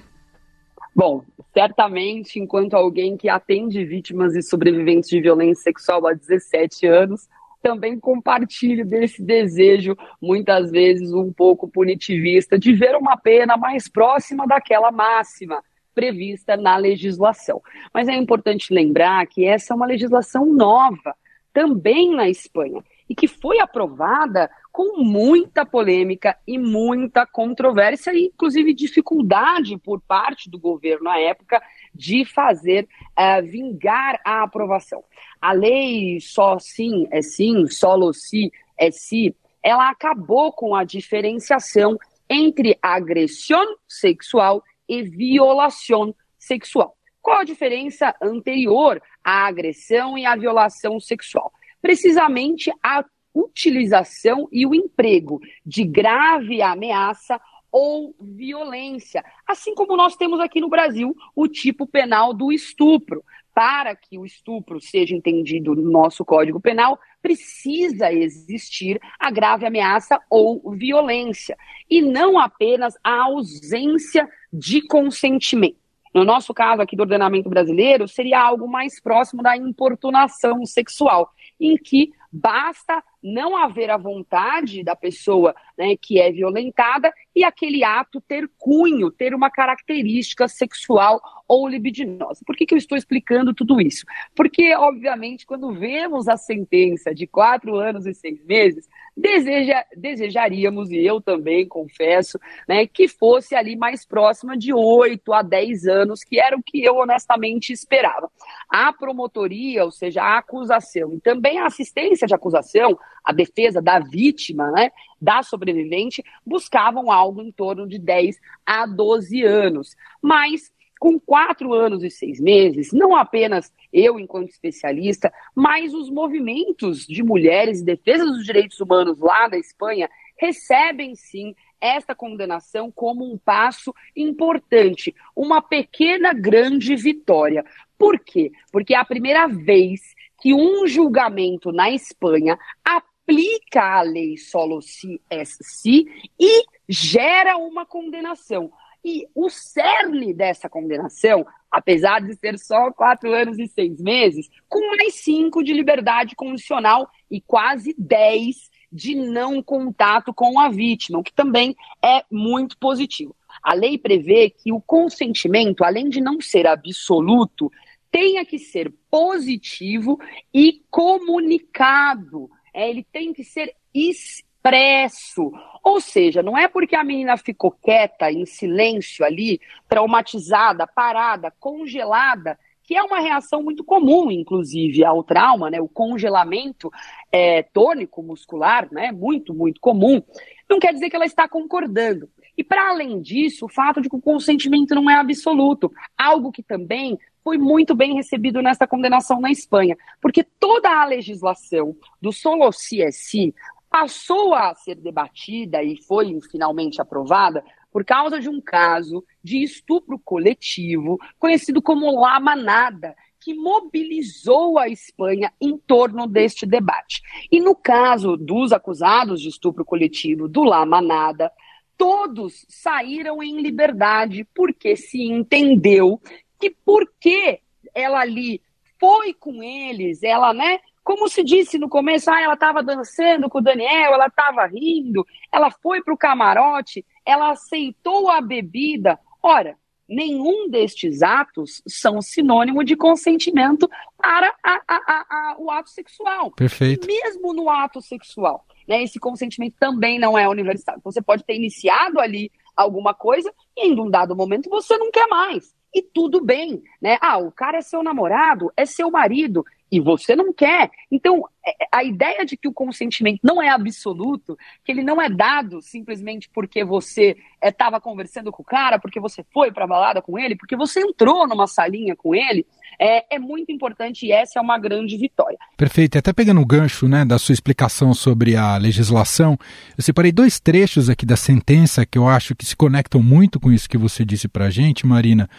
Bom, 0.95 1.23
certamente, 1.53 2.39
enquanto 2.39 2.73
alguém 2.73 3.17
que 3.17 3.29
atende 3.29 3.85
vítimas 3.85 4.35
e 4.35 4.41
sobreviventes 4.41 5.09
de 5.09 5.21
violência 5.21 5.63
sexual 5.63 6.07
há 6.07 6.13
17 6.13 6.87
anos, 6.87 7.27
também 7.61 7.99
compartilho 7.99 8.85
desse 8.85 9.21
desejo, 9.21 9.95
muitas 10.21 10.71
vezes 10.71 11.11
um 11.13 11.31
pouco 11.31 11.67
punitivista, 11.67 12.57
de 12.57 12.73
ver 12.73 12.95
uma 12.95 13.17
pena 13.17 13.57
mais 13.57 13.89
próxima 13.89 14.47
daquela 14.47 14.91
máxima 14.91 15.61
prevista 15.97 16.55
na 16.55 16.77
legislação. 16.77 17.59
Mas 17.91 18.07
é 18.07 18.13
importante 18.13 18.71
lembrar 18.71 19.25
que 19.25 19.45
essa 19.45 19.73
é 19.73 19.75
uma 19.75 19.87
legislação 19.87 20.45
nova, 20.45 21.15
também 21.51 22.15
na 22.15 22.29
Espanha, 22.29 22.83
e 23.09 23.15
que 23.15 23.27
foi 23.27 23.59
aprovada 23.59 24.47
com 24.71 25.01
muita 25.03 25.65
polêmica 25.65 26.37
e 26.45 26.59
muita 26.59 27.25
controvérsia, 27.25 28.13
e 28.13 28.25
inclusive 28.25 28.75
dificuldade 28.75 29.75
por 29.79 29.99
parte 29.99 30.51
do 30.51 30.59
governo 30.59 31.09
à 31.09 31.19
época 31.19 31.59
de 31.95 32.23
fazer 32.25 32.87
uh, 33.17 33.43
vingar 33.43 34.21
a 34.23 34.43
aprovação. 34.43 35.03
A 35.41 35.51
lei 35.51 36.19
só 36.21 36.59
sim 36.59 37.07
é 37.09 37.23
sim, 37.23 37.65
solo 37.65 38.13
si 38.13 38.51
é 38.77 38.91
si, 38.91 39.35
ela 39.63 39.89
acabou 39.89 40.53
com 40.53 40.75
a 40.75 40.83
diferenciação 40.83 41.97
entre 42.29 42.77
agressão 42.83 43.65
sexual 43.87 44.61
e 44.87 45.03
violação 45.03 46.15
sexual. 46.37 46.95
Qual 47.21 47.39
a 47.39 47.43
diferença 47.43 48.15
anterior 48.21 49.01
à 49.23 49.47
agressão 49.47 50.17
e 50.17 50.25
à 50.25 50.35
violação 50.35 50.99
sexual? 50.99 51.51
Precisamente 51.81 52.71
a 52.81 53.03
utilização 53.33 54.47
e 54.51 54.65
o 54.65 54.73
emprego 54.73 55.39
de 55.65 55.83
grave 55.83 56.61
ameaça 56.61 57.39
ou 57.71 58.15
violência, 58.19 59.23
assim 59.47 59.73
como 59.75 59.95
nós 59.95 60.15
temos 60.15 60.39
aqui 60.39 60.59
no 60.61 60.69
Brasil 60.69 61.15
o 61.35 61.47
tipo 61.47 61.85
penal 61.85 62.33
do 62.33 62.51
estupro. 62.51 63.23
Para 63.53 63.95
que 63.95 64.19
o 64.19 64.25
estupro 64.25 64.79
seja 64.79 65.15
entendido 65.15 65.73
no 65.73 65.89
nosso 65.89 66.23
Código 66.23 66.59
Penal, 66.59 66.99
precisa 67.23 68.13
existir 68.13 69.01
a 69.19 69.31
grave 69.31 69.65
ameaça 69.65 70.21
ou 70.29 70.61
violência, 70.75 71.57
e 71.89 71.99
não 71.99 72.37
apenas 72.37 72.93
a 73.03 73.23
ausência 73.23 74.29
de 74.53 74.85
consentimento. 74.85 75.79
No 76.13 76.23
nosso 76.23 76.53
caso 76.53 76.81
aqui 76.81 76.95
do 76.95 77.01
ordenamento 77.01 77.49
brasileiro, 77.49 78.07
seria 78.07 78.39
algo 78.39 78.67
mais 78.67 79.01
próximo 79.01 79.41
da 79.41 79.57
importunação 79.57 80.65
sexual, 80.65 81.31
em 81.59 81.75
que 81.77 82.11
basta 82.31 83.03
não 83.21 83.57
haver 83.57 83.89
a 83.89 83.97
vontade 83.97 84.83
da 84.83 84.95
pessoa 84.95 85.55
né, 85.77 85.95
que 85.99 86.19
é 86.19 86.31
violentada 86.31 87.13
e 87.35 87.43
aquele 87.43 87.83
ato 87.83 88.21
ter 88.21 88.49
cunho, 88.57 89.11
ter 89.11 89.33
uma 89.33 89.49
característica 89.49 90.47
sexual 90.47 91.21
ou 91.47 91.67
libidinosa. 91.67 92.41
Por 92.45 92.55
que, 92.55 92.65
que 92.65 92.73
eu 92.73 92.77
estou 92.77 92.97
explicando 92.97 93.53
tudo 93.53 93.79
isso? 93.79 94.05
Porque, 94.35 94.75
obviamente, 94.75 95.45
quando 95.45 95.73
vemos 95.73 96.27
a 96.27 96.35
sentença 96.35 97.13
de 97.13 97.25
quatro 97.25 97.75
anos 97.75 98.05
e 98.05 98.13
seis 98.13 98.43
meses, 98.43 98.87
deseja, 99.15 99.83
desejaríamos, 99.95 100.91
e 100.91 100.97
eu 100.97 101.21
também 101.21 101.67
confesso, 101.67 102.39
né, 102.67 102.85
que 102.85 103.07
fosse 103.07 103.55
ali 103.55 103.75
mais 103.75 104.05
próxima 104.05 104.57
de 104.57 104.73
oito 104.73 105.31
a 105.31 105.41
dez 105.41 105.87
anos, 105.87 106.23
que 106.23 106.39
era 106.39 106.57
o 106.57 106.63
que 106.63 106.83
eu 106.83 106.97
honestamente 106.97 107.71
esperava. 107.71 108.29
A 108.69 108.91
promotoria, 108.91 109.85
ou 109.85 109.91
seja, 109.91 110.21
a 110.21 110.37
acusação 110.37 111.13
e 111.13 111.19
também 111.19 111.59
a 111.59 111.65
assistência 111.67 112.27
de 112.27 112.35
acusação, 112.35 112.97
a 113.23 113.31
defesa 113.33 113.81
da 113.81 113.99
vítima, 113.99 114.71
né, 114.71 114.91
da 115.19 115.43
sobrevivente, 115.43 116.23
buscavam 116.45 117.11
algo 117.11 117.41
em 117.41 117.51
torno 117.51 117.87
de 117.87 117.99
10 117.99 118.39
a 118.65 118.85
12 118.85 119.43
anos. 119.43 119.95
Mas 120.21 120.71
com 120.99 121.19
quatro 121.19 121.73
anos 121.73 122.03
e 122.03 122.09
seis 122.09 122.39
meses, 122.39 122.91
não 122.91 123.15
apenas 123.15 123.71
eu, 123.93 124.19
enquanto 124.19 124.49
especialista, 124.49 125.31
mas 125.55 125.93
os 125.93 126.09
movimentos 126.09 127.05
de 127.05 127.23
mulheres 127.23 127.81
e 127.81 127.85
defesa 127.85 128.25
dos 128.25 128.43
direitos 128.43 128.79
humanos 128.79 129.19
lá 129.19 129.47
da 129.47 129.57
Espanha 129.57 130.09
recebem 130.37 131.15
sim 131.15 131.55
esta 131.79 132.15
condenação 132.15 132.91
como 132.91 133.23
um 133.23 133.37
passo 133.37 133.93
importante, 134.15 135.15
uma 135.35 135.61
pequena 135.61 136.33
grande 136.33 136.95
vitória. 136.95 137.63
Por 137.97 138.19
quê? 138.19 138.51
Porque 138.71 138.93
é 138.93 138.97
a 138.97 139.05
primeira 139.05 139.47
vez 139.47 140.15
que 140.47 140.53
um 140.53 140.87
julgamento 140.87 141.73
na 141.73 141.91
Espanha 141.91 142.57
aplica 142.81 143.99
a 143.99 144.01
lei 144.01 144.37
solo 144.37 144.81
si 144.81 145.21
es 145.29 145.57
si 145.61 146.05
e 146.39 146.63
gera 146.87 147.57
uma 147.57 147.85
condenação. 147.85 148.71
E 149.03 149.27
o 149.35 149.49
cerne 149.49 150.33
dessa 150.33 150.69
condenação, 150.69 151.45
apesar 151.69 152.21
de 152.21 152.33
ser 152.35 152.57
só 152.57 152.93
quatro 152.93 153.33
anos 153.33 153.59
e 153.59 153.67
seis 153.67 153.99
meses, 153.99 154.47
com 154.69 154.79
mais 154.95 155.15
cinco 155.15 155.61
de 155.61 155.73
liberdade 155.73 156.33
condicional 156.33 157.09
e 157.29 157.41
quase 157.41 157.93
dez 157.97 158.69
de 158.89 159.15
não 159.15 159.61
contato 159.61 160.33
com 160.33 160.57
a 160.61 160.69
vítima, 160.69 161.19
o 161.19 161.23
que 161.23 161.33
também 161.33 161.75
é 162.01 162.23
muito 162.31 162.77
positivo. 162.77 163.35
A 163.61 163.73
lei 163.73 163.97
prevê 163.97 164.49
que 164.49 164.71
o 164.71 164.79
consentimento, 164.79 165.83
além 165.83 166.07
de 166.07 166.21
não 166.21 166.39
ser 166.39 166.65
absoluto, 166.65 167.69
tenha 168.11 168.45
que 168.45 168.59
ser 168.59 168.93
positivo 169.09 170.19
e 170.53 170.81
comunicado. 170.89 172.49
É, 172.73 172.89
ele 172.89 173.05
tem 173.11 173.33
que 173.33 173.43
ser 173.43 173.73
expresso. 173.93 175.51
Ou 175.83 175.99
seja, 175.99 176.43
não 176.43 176.57
é 176.57 176.67
porque 176.67 176.95
a 176.95 177.03
menina 177.03 177.37
ficou 177.37 177.71
quieta, 177.71 178.31
em 178.31 178.45
silêncio 178.45 179.25
ali, 179.25 179.59
traumatizada, 179.87 180.85
parada, 180.85 181.51
congelada, 181.59 182.57
que 182.83 182.95
é 182.95 183.03
uma 183.03 183.19
reação 183.19 183.61
muito 183.61 183.83
comum, 183.83 184.31
inclusive, 184.31 185.03
ao 185.03 185.23
trauma, 185.23 185.69
né? 185.69 185.81
O 185.81 185.89
congelamento 185.89 186.89
é, 187.31 187.61
tônico 187.61 188.23
muscular, 188.23 188.87
né? 188.91 189.11
Muito, 189.11 189.53
muito 189.53 189.81
comum. 189.81 190.21
Não 190.69 190.79
quer 190.79 190.93
dizer 190.93 191.09
que 191.09 191.15
ela 191.15 191.25
está 191.25 191.47
concordando. 191.49 192.29
E 192.57 192.63
para 192.63 192.89
além 192.89 193.21
disso, 193.21 193.65
o 193.65 193.69
fato 193.69 194.01
de 194.01 194.09
que 194.09 194.15
o 194.15 194.21
consentimento 194.21 194.95
não 194.95 195.09
é 195.09 195.15
absoluto, 195.15 195.91
algo 196.17 196.51
que 196.51 196.63
também 196.63 197.19
foi 197.47 197.57
muito 197.57 197.95
bem 197.95 198.13
recebido 198.13 198.61
nesta 198.61 198.85
condenação 198.85 199.39
na 199.39 199.49
Espanha, 199.49 199.95
porque 200.19 200.43
toda 200.43 200.89
a 200.89 201.05
legislação 201.05 201.95
do 202.21 202.33
solo 202.33 202.69
CSI 202.71 203.55
passou 203.89 204.53
a 204.53 204.75
ser 204.75 204.95
debatida 204.95 205.81
e 205.81 205.95
foi 205.95 206.37
finalmente 206.51 207.01
aprovada 207.01 207.63
por 207.89 208.03
causa 208.03 208.37
de 208.37 208.49
um 208.49 208.59
caso 208.59 209.23
de 209.41 209.63
estupro 209.63 210.19
coletivo, 210.19 211.17
conhecido 211.39 211.81
como 211.81 212.19
La 212.19 212.37
Manada, 212.37 213.15
que 213.39 213.53
mobilizou 213.53 214.77
a 214.77 214.89
Espanha 214.89 215.53
em 215.61 215.77
torno 215.77 216.27
deste 216.27 216.65
debate. 216.65 217.21
E 217.49 217.61
no 217.61 217.73
caso 217.73 218.35
dos 218.35 218.73
acusados 218.73 219.39
de 219.39 219.47
estupro 219.47 219.85
coletivo 219.85 220.49
do 220.49 220.65
La 220.65 220.85
Manada, 220.85 221.49
todos 221.97 222.65
saíram 222.67 223.41
em 223.41 223.61
liberdade 223.61 224.45
porque 224.53 224.97
se 224.97 225.23
entendeu 225.23 226.21
que 226.59 226.75
porque 226.85 227.61
ela 227.93 228.19
ali 228.19 228.61
foi 228.99 229.33
com 229.33 229.61
eles, 229.61 230.23
ela, 230.23 230.53
né, 230.53 230.79
como 231.03 231.29
se 231.29 231.43
disse 231.43 231.77
no 231.77 231.87
começo, 231.87 232.29
ah, 232.29 232.41
ela 232.41 232.55
estava 232.55 232.83
dançando 232.83 233.49
com 233.49 233.59
o 233.59 233.61
Daniel, 233.61 234.13
ela 234.13 234.27
estava 234.27 234.65
rindo, 234.65 235.25
ela 235.51 235.71
foi 235.71 236.01
para 236.03 236.13
o 236.13 236.17
camarote, 236.17 237.05
ela 237.25 237.51
aceitou 237.51 238.29
a 238.29 238.41
bebida. 238.41 239.17
Ora, 239.41 239.77
nenhum 240.07 240.69
destes 240.69 241.21
atos 241.21 241.81
são 241.87 242.21
sinônimo 242.21 242.83
de 242.83 242.97
consentimento 242.97 243.89
para 244.17 244.53
a, 244.63 244.81
a, 244.85 245.25
a, 245.29 245.55
o 245.59 245.71
ato 245.71 245.89
sexual. 245.89 246.51
Perfeito. 246.51 247.07
Mesmo 247.07 247.53
no 247.53 247.69
ato 247.69 248.01
sexual, 248.01 248.65
né, 248.85 249.01
esse 249.03 249.19
consentimento 249.19 249.75
também 249.79 250.19
não 250.19 250.37
é 250.37 250.47
universal. 250.49 250.97
Você 251.03 251.21
pode 251.21 251.43
ter 251.45 251.55
iniciado 251.55 252.19
ali 252.19 252.51
alguma 252.75 253.13
coisa 253.13 253.53
e 253.77 253.87
em 253.87 253.99
um 253.99 254.09
dado 254.09 254.35
momento 254.35 254.69
você 254.69 254.97
não 254.97 255.09
quer 255.09 255.27
mais. 255.27 255.73
E 255.93 256.01
tudo 256.01 256.43
bem, 256.43 256.83
né? 257.01 257.17
Ah, 257.21 257.37
o 257.37 257.51
cara 257.51 257.77
é 257.77 257.81
seu 257.81 258.03
namorado, 258.03 258.71
é 258.75 258.85
seu 258.85 259.09
marido, 259.09 259.65
e 259.91 259.99
você 259.99 260.35
não 260.35 260.53
quer. 260.53 260.91
Então, 261.09 261.43
é, 261.65 261.71
é, 261.71 261.87
a 261.91 262.03
ideia 262.03 262.45
de 262.45 262.57
que 262.57 262.67
o 262.67 262.73
consentimento 262.73 263.39
não 263.43 263.61
é 263.61 263.69
absoluto, 263.69 264.57
que 264.83 264.91
ele 264.91 265.03
não 265.03 265.21
é 265.21 265.29
dado 265.29 265.81
simplesmente 265.81 266.49
porque 266.49 266.83
você 266.83 267.37
estava 267.63 267.97
é, 267.97 267.99
conversando 267.99 268.51
com 268.51 268.61
o 268.61 268.65
cara, 268.65 268.99
porque 268.99 269.19
você 269.19 269.45
foi 269.53 269.71
para 269.71 269.87
balada 269.87 270.21
com 270.21 270.37
ele, 270.37 270.55
porque 270.55 270.75
você 270.75 271.01
entrou 271.01 271.47
numa 271.47 271.67
salinha 271.67 272.15
com 272.15 272.35
ele, 272.35 272.65
é, 272.99 273.35
é, 273.35 273.39
muito 273.39 273.71
importante 273.71 274.25
e 274.25 274.31
essa 274.31 274.59
é 274.59 274.61
uma 274.61 274.77
grande 274.77 275.17
vitória. 275.17 275.57
Perfeito. 275.75 276.17
Até 276.17 276.33
pegando 276.33 276.61
o 276.61 276.65
gancho 276.65 277.07
né, 277.07 277.23
da 277.23 277.37
sua 277.37 277.53
explicação 277.53 278.13
sobre 278.13 278.55
a 278.55 278.75
legislação, 278.77 279.57
eu 279.97 280.03
separei 280.03 280.31
dois 280.31 280.59
trechos 280.59 281.09
aqui 281.09 281.25
da 281.25 281.35
sentença 281.35 282.05
que 282.05 282.17
eu 282.17 282.27
acho 282.27 282.55
que 282.55 282.65
se 282.65 282.75
conectam 282.75 283.21
muito 283.21 283.59
com 283.59 283.71
isso 283.71 283.89
que 283.89 283.97
você 283.97 284.25
disse 284.25 284.47
para 284.47 284.65
a 284.65 284.69
gente, 284.69 285.05
Marina. 285.05 285.49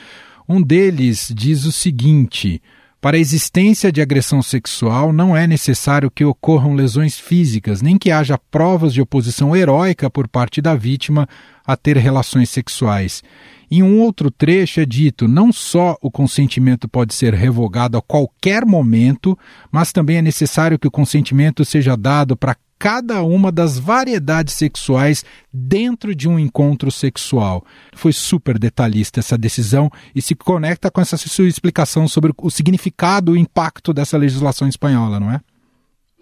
Um 0.48 0.62
deles 0.62 1.32
diz 1.34 1.64
o 1.64 1.72
seguinte. 1.72 2.60
Para 3.00 3.16
a 3.16 3.20
existência 3.20 3.92
de 3.92 4.00
agressão 4.00 4.42
sexual, 4.42 5.12
não 5.12 5.36
é 5.36 5.46
necessário 5.46 6.10
que 6.10 6.24
ocorram 6.24 6.74
lesões 6.74 7.16
físicas, 7.16 7.80
nem 7.80 7.96
que 7.96 8.10
haja 8.10 8.36
provas 8.50 8.92
de 8.92 9.00
oposição 9.00 9.54
heróica 9.54 10.10
por 10.10 10.26
parte 10.26 10.60
da 10.60 10.74
vítima 10.74 11.28
a 11.68 11.76
ter 11.76 11.98
relações 11.98 12.48
sexuais. 12.48 13.22
Em 13.70 13.82
um 13.82 14.00
outro 14.00 14.30
trecho 14.30 14.80
é 14.80 14.86
dito: 14.86 15.28
não 15.28 15.52
só 15.52 15.98
o 16.00 16.10
consentimento 16.10 16.88
pode 16.88 17.12
ser 17.12 17.34
revogado 17.34 17.98
a 17.98 18.02
qualquer 18.02 18.64
momento, 18.64 19.38
mas 19.70 19.92
também 19.92 20.16
é 20.16 20.22
necessário 20.22 20.78
que 20.78 20.88
o 20.88 20.90
consentimento 20.90 21.62
seja 21.66 21.94
dado 21.94 22.34
para 22.34 22.56
cada 22.78 23.22
uma 23.22 23.50
das 23.52 23.78
variedades 23.78 24.54
sexuais 24.54 25.24
dentro 25.52 26.14
de 26.14 26.28
um 26.28 26.38
encontro 26.38 26.90
sexual. 26.90 27.64
Foi 27.92 28.12
super 28.12 28.58
detalhista 28.58 29.20
essa 29.20 29.36
decisão 29.36 29.90
e 30.14 30.22
se 30.22 30.34
conecta 30.34 30.90
com 30.90 31.00
essa 31.00 31.16
sua 31.16 31.48
explicação 31.48 32.08
sobre 32.08 32.32
o 32.38 32.50
significado, 32.50 33.32
o 33.32 33.36
impacto 33.36 33.92
dessa 33.92 34.16
legislação 34.16 34.68
espanhola, 34.68 35.18
não 35.18 35.30
é? 35.30 35.40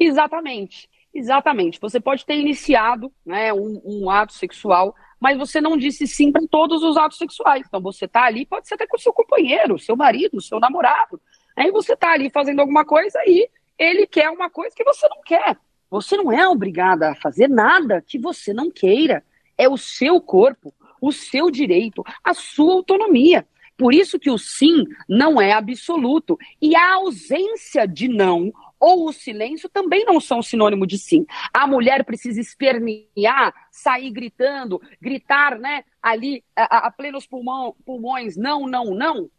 Exatamente, 0.01 0.89
exatamente. 1.15 1.79
Você 1.81 2.01
pode 2.01 2.25
ter 2.25 2.41
iniciado 2.41 3.13
né, 3.25 3.53
um, 3.53 3.81
um 3.85 4.11
ato 4.11 4.33
sexual, 4.33 4.95
mas 5.21 5.39
você 5.39 5.61
não 5.61 5.77
disse 5.77 6.07
sim 6.07 6.31
para 6.31 6.43
todos 6.51 6.83
os 6.83 6.97
atos 6.97 7.19
sexuais. 7.19 7.65
Então 7.67 7.81
você 7.81 8.05
está 8.05 8.25
ali, 8.25 8.47
pode 8.47 8.69
ser 8.69 8.75
até 8.75 8.87
com 8.87 8.97
o 8.97 9.01
seu 9.01 9.13
companheiro, 9.13 9.79
seu 9.79 9.97
marido, 9.97 10.41
seu 10.41 10.61
namorado. 10.61 11.21
Aí 11.57 11.71
você 11.71 11.95
está 11.95 12.13
ali 12.13 12.31
fazendo 12.31 12.61
alguma 12.61 12.85
coisa 12.85 13.19
e 13.27 13.49
ele 13.79 14.07
quer 14.07 14.31
uma 14.31 14.51
coisa 14.51 14.75
que 14.75 14.85
você 14.85 15.09
não 15.09 15.23
quer. 15.23 15.57
Você 15.91 16.17
não 16.17 16.33
é 16.33 16.47
obrigada 16.47 17.11
a 17.11 17.15
fazer 17.15 17.49
nada 17.49 18.03
que 18.03 18.19
você 18.19 18.53
não 18.53 18.71
queira. 18.71 19.25
É 19.57 19.69
o 19.69 19.77
seu 19.77 20.21
corpo, 20.21 20.75
o 21.01 21.13
seu 21.13 21.51
direito, 21.51 22.05
a 22.23 22.35
sua 22.35 22.75
autonomia. 22.75 23.47
Por 23.77 23.95
isso 23.95 24.19
que 24.19 24.31
o 24.31 24.39
sim 24.39 24.85
não 25.09 25.41
é 25.41 25.53
absoluto. 25.53 26.39
E 26.61 26.75
a 26.75 26.95
ausência 26.95 27.87
de 27.87 28.09
não 28.09 28.53
ou 28.79 29.09
o 29.09 29.13
silêncio 29.13 29.69
também 29.69 30.05
não 30.05 30.21
são 30.21 30.43
sinônimo 30.43 30.87
de 30.87 30.99
sim. 30.99 31.27
A 31.53 31.67
mulher 31.67 32.05
precisa 32.05 32.41
espernear, 32.41 33.55
sair 33.71 34.11
gritando, 34.11 34.81
gritar, 35.01 35.59
né, 35.59 35.83
ali 36.03 36.45
a, 36.55 36.87
a 36.87 36.91
plenos 36.91 37.27
pulmão, 37.27 37.75
pulmões, 37.85 38.37
não, 38.37 38.67
não, 38.67 38.95
não 38.95 39.31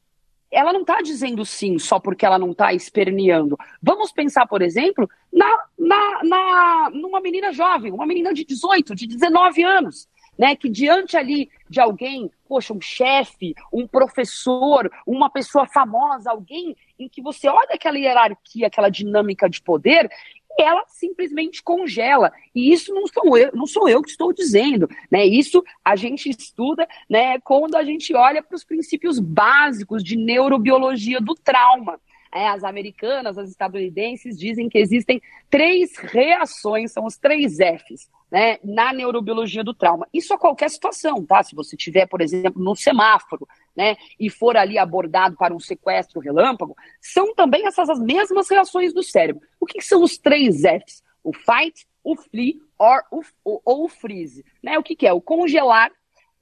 ela 0.51 0.71
não 0.71 0.81
está 0.81 1.01
dizendo 1.01 1.45
sim 1.45 1.77
só 1.77 1.99
porque 1.99 2.25
ela 2.25 2.39
não 2.39 2.51
está 2.51 2.73
esperneando. 2.73 3.57
Vamos 3.81 4.11
pensar, 4.11 4.47
por 4.47 4.61
exemplo, 4.61 5.09
na, 5.31 5.65
na, 5.77 6.23
na, 6.23 6.89
numa 6.93 7.19
menina 7.19 7.51
jovem, 7.51 7.91
uma 7.91 8.05
menina 8.05 8.33
de 8.33 8.45
18, 8.45 8.95
de 8.95 9.07
19 9.07 9.63
anos, 9.63 10.07
né, 10.37 10.55
que 10.55 10.69
diante 10.69 11.17
ali 11.17 11.49
de 11.69 11.79
alguém, 11.79 12.31
poxa, 12.47 12.73
um 12.73 12.81
chefe, 12.81 13.53
um 13.71 13.87
professor, 13.87 14.89
uma 15.05 15.29
pessoa 15.29 15.67
famosa, 15.67 16.31
alguém 16.31 16.75
em 16.99 17.09
que 17.09 17.21
você 17.21 17.47
olha 17.47 17.73
aquela 17.73 17.97
hierarquia, 17.97 18.67
aquela 18.67 18.89
dinâmica 18.89 19.49
de 19.49 19.61
poder 19.61 20.09
ela 20.57 20.83
simplesmente 20.87 21.61
congela. 21.61 22.31
E 22.53 22.73
isso 22.73 22.93
não 22.93 23.05
sou 23.07 23.37
eu, 23.37 23.51
não 23.53 23.67
sou 23.67 23.87
eu 23.87 24.01
que 24.01 24.09
estou 24.09 24.33
dizendo, 24.33 24.89
né? 25.09 25.25
Isso 25.25 25.63
a 25.85 25.95
gente 25.95 26.29
estuda, 26.29 26.87
né, 27.09 27.39
quando 27.41 27.75
a 27.75 27.83
gente 27.83 28.13
olha 28.15 28.41
para 28.41 28.55
os 28.55 28.63
princípios 28.63 29.19
básicos 29.19 30.03
de 30.03 30.17
neurobiologia 30.17 31.21
do 31.21 31.35
trauma. 31.35 31.99
É, 32.33 32.49
as 32.49 32.63
americanas, 32.63 33.37
as 33.37 33.49
estadunidenses 33.49 34.37
dizem 34.37 34.67
que 34.67 34.77
existem 34.77 35.21
três 35.49 35.95
reações, 35.97 36.91
são 36.91 37.05
os 37.05 37.17
três 37.17 37.57
Fs, 37.57 38.09
né, 38.31 38.57
na 38.63 38.93
neurobiologia 38.93 39.63
do 39.63 39.73
trauma. 39.73 40.07
Isso 40.13 40.33
a 40.33 40.37
qualquer 40.37 40.69
situação, 40.69 41.25
tá? 41.25 41.41
Se 41.43 41.55
você 41.55 41.77
tiver, 41.77 42.05
por 42.05 42.21
exemplo, 42.21 42.61
no 42.61 42.75
semáforo, 42.75 43.47
né, 43.75 43.95
e 44.19 44.29
for 44.29 44.57
ali 44.57 44.77
abordado 44.77 45.35
para 45.37 45.55
um 45.55 45.59
sequestro 45.59 46.19
relâmpago, 46.19 46.75
são 47.01 47.33
também 47.33 47.65
essas 47.65 47.89
as 47.89 47.99
mesmas 47.99 48.49
reações 48.49 48.93
do 48.93 49.03
cérebro. 49.03 49.41
O 49.59 49.65
que, 49.65 49.79
que 49.79 49.85
são 49.85 50.03
os 50.03 50.17
três 50.17 50.61
Fs? 50.61 51.03
O 51.23 51.33
fight, 51.33 51.87
o 52.03 52.15
flee 52.15 52.61
or, 52.77 53.01
o, 53.11 53.21
o, 53.43 53.61
ou 53.65 53.85
o 53.85 53.89
freeze. 53.89 54.45
Né? 54.61 54.77
O 54.77 54.83
que, 54.83 54.95
que 54.95 55.07
é? 55.07 55.13
O 55.13 55.21
congelar, 55.21 55.91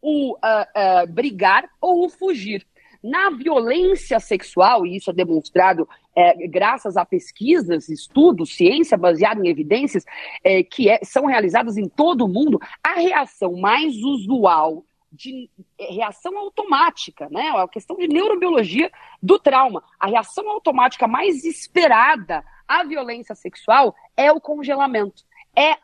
o 0.02 0.34
uh, 0.34 0.38
uh, 0.38 1.08
brigar 1.12 1.68
ou 1.82 2.06
o 2.06 2.10
fugir. 2.10 2.66
Na 3.08 3.30
violência 3.30 4.20
sexual, 4.20 4.84
e 4.84 4.96
isso 4.96 5.12
é 5.12 5.14
demonstrado 5.14 5.88
é, 6.16 6.48
graças 6.48 6.98
a 6.98 7.06
pesquisas, 7.06 7.88
estudos, 7.88 8.56
ciência 8.56 8.98
baseada 8.98 9.40
em 9.46 9.48
evidências 9.48 10.04
é, 10.44 10.64
que 10.64 10.90
é, 10.90 11.00
são 11.04 11.28
realizadas 11.28 11.78
em 11.78 11.88
todo 11.88 12.26
o 12.26 12.28
mundo, 12.28 12.60
a 12.84 12.94
reação 12.94 13.58
mais 13.58 13.96
usual 13.98 14.84
de 15.12 15.52
é, 15.78 15.94
reação 15.94 16.36
automática, 16.36 17.30
né? 17.30 17.46
É 17.46 17.62
a 17.62 17.68
questão 17.68 17.96
de 17.96 18.08
neurobiologia 18.08 18.92
do 19.22 19.38
trauma. 19.38 19.84
A 20.00 20.08
reação 20.08 20.50
automática 20.50 21.08
mais 21.08 21.46
esperada 21.46 22.44
à 22.68 22.84
violência 22.84 23.36
sexual 23.36 23.96
é 24.18 24.32
o 24.32 24.42
congelamento, 24.42 25.24
é 25.56 25.78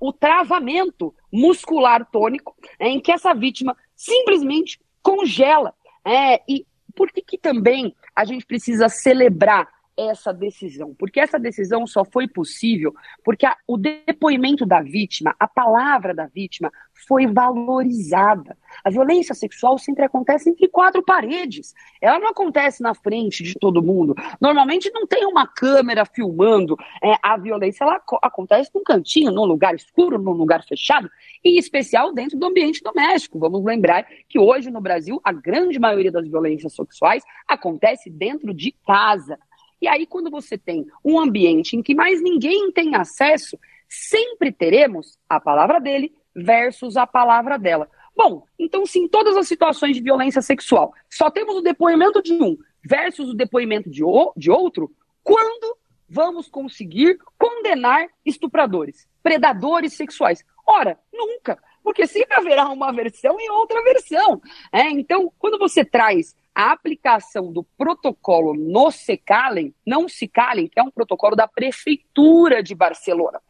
o 0.00 0.12
travamento 0.12 1.14
muscular 1.32 2.04
tônico, 2.10 2.56
é, 2.80 2.88
em 2.88 2.98
que 2.98 3.12
essa 3.12 3.32
vítima 3.32 3.76
simplesmente 3.94 4.80
congela. 5.00 5.72
É, 6.04 6.42
e 6.48 6.66
por 6.94 7.10
que, 7.10 7.22
que 7.22 7.38
também 7.38 7.94
a 8.14 8.24
gente 8.24 8.46
precisa 8.46 8.88
celebrar 8.88 9.68
essa 9.96 10.32
decisão? 10.32 10.94
Porque 10.94 11.20
essa 11.20 11.38
decisão 11.38 11.86
só 11.86 12.04
foi 12.04 12.28
possível 12.28 12.94
porque 13.24 13.46
a, 13.46 13.56
o 13.66 13.76
depoimento 13.76 14.66
da 14.66 14.80
vítima, 14.80 15.34
a 15.38 15.46
palavra 15.46 16.14
da 16.14 16.26
vítima, 16.26 16.70
foi 17.06 17.26
valorizada. 17.26 18.56
A 18.82 18.90
violência 18.90 19.34
sexual 19.34 19.78
sempre 19.78 20.04
acontece 20.04 20.48
entre 20.48 20.68
quatro 20.68 21.02
paredes. 21.02 21.74
Ela 22.00 22.18
não 22.18 22.28
acontece 22.28 22.82
na 22.82 22.94
frente 22.94 23.42
de 23.42 23.54
todo 23.54 23.82
mundo. 23.82 24.14
Normalmente 24.40 24.90
não 24.90 25.06
tem 25.06 25.26
uma 25.26 25.46
câmera 25.46 26.04
filmando. 26.04 26.76
É, 27.02 27.14
a 27.22 27.36
violência 27.36 27.84
ela 27.84 28.00
acontece 28.22 28.70
num 28.74 28.82
cantinho, 28.82 29.32
num 29.32 29.44
lugar 29.44 29.74
escuro, 29.74 30.18
num 30.18 30.32
lugar 30.32 30.64
fechado, 30.64 31.10
e 31.44 31.56
em 31.56 31.58
especial 31.58 32.12
dentro 32.12 32.38
do 32.38 32.46
ambiente 32.46 32.82
doméstico. 32.82 33.38
Vamos 33.38 33.64
lembrar 33.64 34.06
que 34.28 34.38
hoje 34.38 34.70
no 34.70 34.80
Brasil 34.80 35.20
a 35.22 35.32
grande 35.32 35.78
maioria 35.78 36.10
das 36.10 36.26
violências 36.26 36.74
sexuais 36.74 37.22
acontece 37.48 38.10
dentro 38.10 38.54
de 38.54 38.72
casa. 38.86 39.38
E 39.80 39.88
aí, 39.88 40.06
quando 40.06 40.30
você 40.30 40.56
tem 40.56 40.86
um 41.04 41.18
ambiente 41.18 41.76
em 41.76 41.82
que 41.82 41.94
mais 41.94 42.22
ninguém 42.22 42.70
tem 42.72 42.94
acesso, 42.94 43.58
sempre 43.88 44.50
teremos 44.50 45.18
a 45.28 45.38
palavra 45.40 45.80
dele 45.80 46.12
versus 46.34 46.96
a 46.96 47.06
palavra 47.06 47.58
dela. 47.58 47.88
Bom, 48.16 48.44
então, 48.58 48.86
se 48.86 48.98
em 48.98 49.08
todas 49.08 49.36
as 49.36 49.48
situações 49.48 49.96
de 49.96 50.02
violência 50.02 50.40
sexual 50.40 50.94
só 51.10 51.30
temos 51.30 51.56
o 51.56 51.62
depoimento 51.62 52.22
de 52.22 52.32
um 52.32 52.56
versus 52.82 53.30
o 53.30 53.34
depoimento 53.34 53.90
de, 53.90 54.04
o, 54.04 54.32
de 54.36 54.50
outro, 54.50 54.90
quando 55.22 55.76
vamos 56.08 56.48
conseguir 56.48 57.18
condenar 57.38 58.06
estupradores, 58.24 59.08
predadores 59.22 59.94
sexuais? 59.94 60.44
Ora, 60.66 60.98
nunca, 61.12 61.58
porque 61.82 62.06
sempre 62.06 62.34
haverá 62.34 62.68
uma 62.68 62.92
versão 62.92 63.36
e 63.40 63.50
outra 63.50 63.82
versão. 63.82 64.40
É, 64.72 64.90
então, 64.90 65.32
quando 65.38 65.58
você 65.58 65.84
traz 65.84 66.36
a 66.54 66.72
aplicação 66.72 67.52
do 67.52 67.64
protocolo 67.76 68.54
no 68.54 68.90
Secalem, 68.90 69.74
não 69.84 70.08
Secalem, 70.08 70.68
que 70.68 70.78
é 70.78 70.82
um 70.82 70.90
protocolo 70.90 71.34
da 71.34 71.48
Prefeitura 71.48 72.62
de 72.62 72.74
Barcelona. 72.74 73.40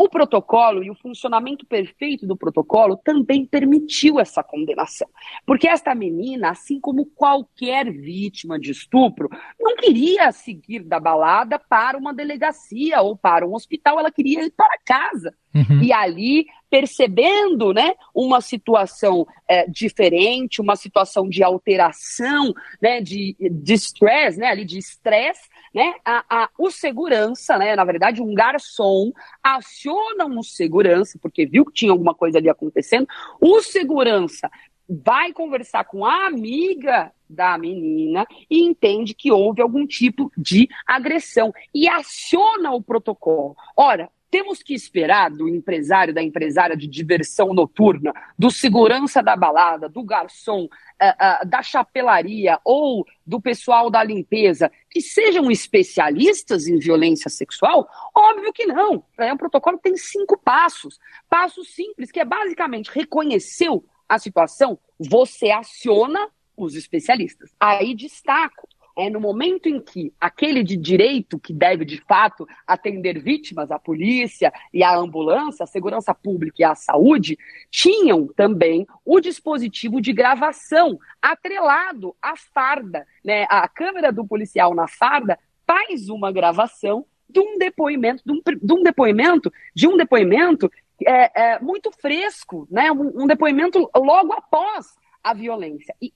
O 0.00 0.08
protocolo 0.08 0.84
e 0.84 0.90
o 0.90 0.94
funcionamento 0.94 1.66
perfeito 1.66 2.24
do 2.24 2.36
protocolo 2.36 2.96
também 3.04 3.44
permitiu 3.44 4.20
essa 4.20 4.44
condenação. 4.44 5.08
Porque 5.44 5.66
esta 5.66 5.92
menina, 5.92 6.50
assim 6.50 6.78
como 6.78 7.04
qualquer 7.04 7.90
vítima 7.90 8.60
de 8.60 8.70
estupro, 8.70 9.28
não 9.58 9.74
queria 9.74 10.30
seguir 10.30 10.84
da 10.84 11.00
balada 11.00 11.58
para 11.58 11.98
uma 11.98 12.14
delegacia 12.14 13.00
ou 13.02 13.16
para 13.16 13.44
um 13.44 13.54
hospital, 13.54 13.98
ela 13.98 14.12
queria 14.12 14.44
ir 14.44 14.52
para 14.52 14.78
casa. 14.84 15.34
Uhum. 15.54 15.82
E 15.82 15.92
ali, 15.92 16.46
percebendo 16.70 17.72
né, 17.72 17.94
uma 18.14 18.40
situação 18.40 19.26
é, 19.48 19.66
diferente, 19.66 20.60
uma 20.60 20.76
situação 20.76 21.28
de 21.28 21.42
alteração, 21.42 22.52
né, 22.80 23.00
de, 23.00 23.36
stress, 23.74 24.38
né, 24.38 24.48
ali 24.48 24.64
de 24.64 24.78
estresse, 24.78 25.48
né, 25.74 25.94
a, 26.04 26.24
a, 26.28 26.48
o 26.58 26.70
segurança, 26.70 27.56
né, 27.58 27.74
na 27.74 27.84
verdade, 27.84 28.22
um 28.22 28.34
garçom 28.34 29.12
aciona 29.42 30.26
um 30.26 30.42
segurança, 30.42 31.18
porque 31.20 31.46
viu 31.46 31.64
que 31.64 31.72
tinha 31.72 31.92
alguma 31.92 32.14
coisa 32.14 32.38
ali 32.38 32.48
acontecendo, 32.48 33.06
o 33.40 33.62
segurança 33.62 34.50
vai 34.88 35.32
conversar 35.32 35.84
com 35.84 36.04
a 36.04 36.26
amiga 36.26 37.12
da 37.28 37.58
menina 37.58 38.26
e 38.50 38.62
entende 38.62 39.14
que 39.14 39.30
houve 39.30 39.60
algum 39.60 39.86
tipo 39.86 40.32
de 40.36 40.66
agressão 40.86 41.52
e 41.74 41.86
aciona 41.86 42.72
o 42.72 42.82
protocolo. 42.82 43.54
Ora, 43.76 44.10
temos 44.30 44.62
que 44.62 44.74
esperar 44.74 45.30
do 45.30 45.48
empresário, 45.48 46.12
da 46.12 46.22
empresária 46.22 46.76
de 46.76 46.86
diversão 46.86 47.52
noturna, 47.54 48.12
do 48.38 48.50
segurança 48.50 49.22
da 49.22 49.36
balada, 49.36 49.88
do 49.88 50.02
garçom, 50.02 50.64
uh, 50.64 50.66
uh, 50.66 51.48
da 51.48 51.62
chapelaria 51.62 52.58
ou 52.64 53.06
do 53.26 53.40
pessoal 53.40 53.90
da 53.90 54.02
limpeza 54.02 54.70
que 54.90 55.00
sejam 55.00 55.50
especialistas 55.50 56.66
em 56.66 56.78
violência 56.78 57.30
sexual? 57.30 57.88
Óbvio 58.14 58.52
que 58.52 58.66
não. 58.66 59.04
É 59.18 59.32
um 59.32 59.36
protocolo 59.36 59.78
tem 59.78 59.96
cinco 59.96 60.38
passos. 60.38 60.98
Passos 61.28 61.74
simples, 61.74 62.10
que 62.10 62.20
é 62.20 62.24
basicamente 62.24 62.90
reconheceu 62.92 63.84
a 64.08 64.18
situação, 64.18 64.78
você 64.98 65.50
aciona 65.50 66.28
os 66.56 66.74
especialistas. 66.74 67.54
Aí 67.60 67.94
destaco 67.94 68.68
é 68.98 69.08
no 69.08 69.20
momento 69.20 69.68
em 69.68 69.80
que 69.80 70.12
aquele 70.20 70.64
de 70.64 70.76
direito 70.76 71.38
que 71.38 71.52
deve 71.52 71.84
de 71.84 72.00
fato 72.00 72.44
atender 72.66 73.22
vítimas, 73.22 73.70
a 73.70 73.78
polícia 73.78 74.52
e 74.74 74.82
a 74.82 74.92
ambulância, 74.96 75.62
a 75.62 75.68
segurança 75.68 76.12
pública 76.12 76.56
e 76.58 76.64
a 76.64 76.74
saúde, 76.74 77.38
tinham 77.70 78.26
também 78.26 78.84
o 79.04 79.20
dispositivo 79.20 80.00
de 80.00 80.12
gravação 80.12 80.98
atrelado 81.22 82.16
à 82.20 82.34
farda, 82.36 83.06
né? 83.24 83.46
A 83.48 83.68
câmera 83.68 84.10
do 84.10 84.26
policial 84.26 84.74
na 84.74 84.88
farda 84.88 85.38
faz 85.64 86.08
uma 86.08 86.32
gravação 86.32 87.06
de 87.30 87.38
um 87.38 87.56
depoimento, 87.56 88.24
de 88.26 88.32
um, 88.32 88.42
de 88.42 88.72
um 88.72 88.82
depoimento, 88.82 89.52
de 89.76 89.86
um 89.86 89.96
depoimento 89.96 90.68
é, 91.06 91.40
é, 91.40 91.60
muito 91.60 91.92
fresco, 91.92 92.66
né? 92.68 92.90
Um, 92.90 93.22
um 93.22 93.26
depoimento 93.28 93.88
logo 93.94 94.32
após 94.32 94.96
a 95.28 95.34
violência. 95.34 95.94
E 96.00 96.12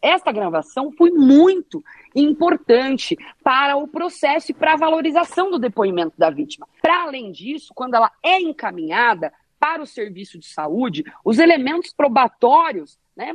esta 0.00 0.30
gravação 0.30 0.92
foi 0.92 1.10
muito 1.10 1.82
importante 2.14 3.16
para 3.42 3.76
o 3.76 3.88
processo 3.88 4.52
e 4.52 4.54
para 4.54 4.74
a 4.74 4.76
valorização 4.76 5.50
do 5.50 5.58
depoimento 5.58 6.14
da 6.16 6.30
vítima. 6.30 6.68
Para 6.80 7.02
além 7.02 7.32
disso, 7.32 7.72
quando 7.74 7.94
ela 7.94 8.10
é 8.22 8.40
encaminhada 8.40 9.32
para 9.58 9.82
o 9.82 9.86
serviço 9.86 10.38
de 10.38 10.46
saúde, 10.46 11.02
os 11.24 11.38
elementos 11.38 11.92
probatórios, 11.92 12.98
né, 13.16 13.32